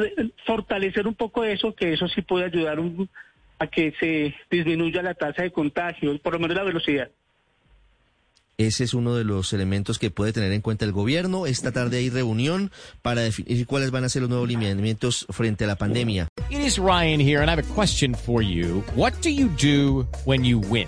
fortalecer 0.45 1.07
un 1.07 1.15
poco 1.15 1.43
eso, 1.43 1.73
que 1.73 1.91
eso 1.91 2.07
sí 2.07 2.21
puede 2.21 2.45
ayudar 2.45 2.77
a 3.57 3.65
que 3.65 3.95
se 3.99 4.35
disminuya 4.51 5.01
la 5.01 5.15
tasa 5.15 5.41
de 5.41 5.51
contagio, 5.51 6.15
por 6.19 6.33
lo 6.33 6.39
menos 6.39 6.55
la 6.55 6.63
velocidad. 6.65 7.09
Ese 8.59 8.83
es 8.83 8.93
uno 8.93 9.15
de 9.15 9.23
los 9.23 9.53
elementos 9.53 9.97
que 9.97 10.11
puede 10.11 10.33
tener 10.33 10.51
en 10.51 10.61
cuenta 10.61 10.85
el 10.85 10.91
gobierno. 10.91 11.47
Esta 11.47 11.71
tarde 11.71 11.97
hay 11.97 12.11
reunión 12.11 12.71
para 13.01 13.21
definir 13.21 13.65
cuáles 13.65 13.89
van 13.89 14.03
a 14.03 14.09
ser 14.09 14.21
los 14.21 14.29
nuevos 14.29 14.47
lineamientos 14.47 15.25
frente 15.31 15.63
a 15.63 15.67
la 15.67 15.77
pandemia. 15.77 16.27
It 16.51 16.59
is 16.59 16.77
Ryan 16.77 17.19
here 17.19 17.41
and 17.41 17.49
I 17.49 17.55
have 17.55 17.67
a 17.67 17.73
question 17.73 18.13
for 18.13 18.43
you. 18.43 18.83
What 18.95 19.13
do 19.23 19.31
you 19.31 19.49
do 19.59 20.05
when 20.25 20.45
you 20.45 20.59
win? 20.59 20.87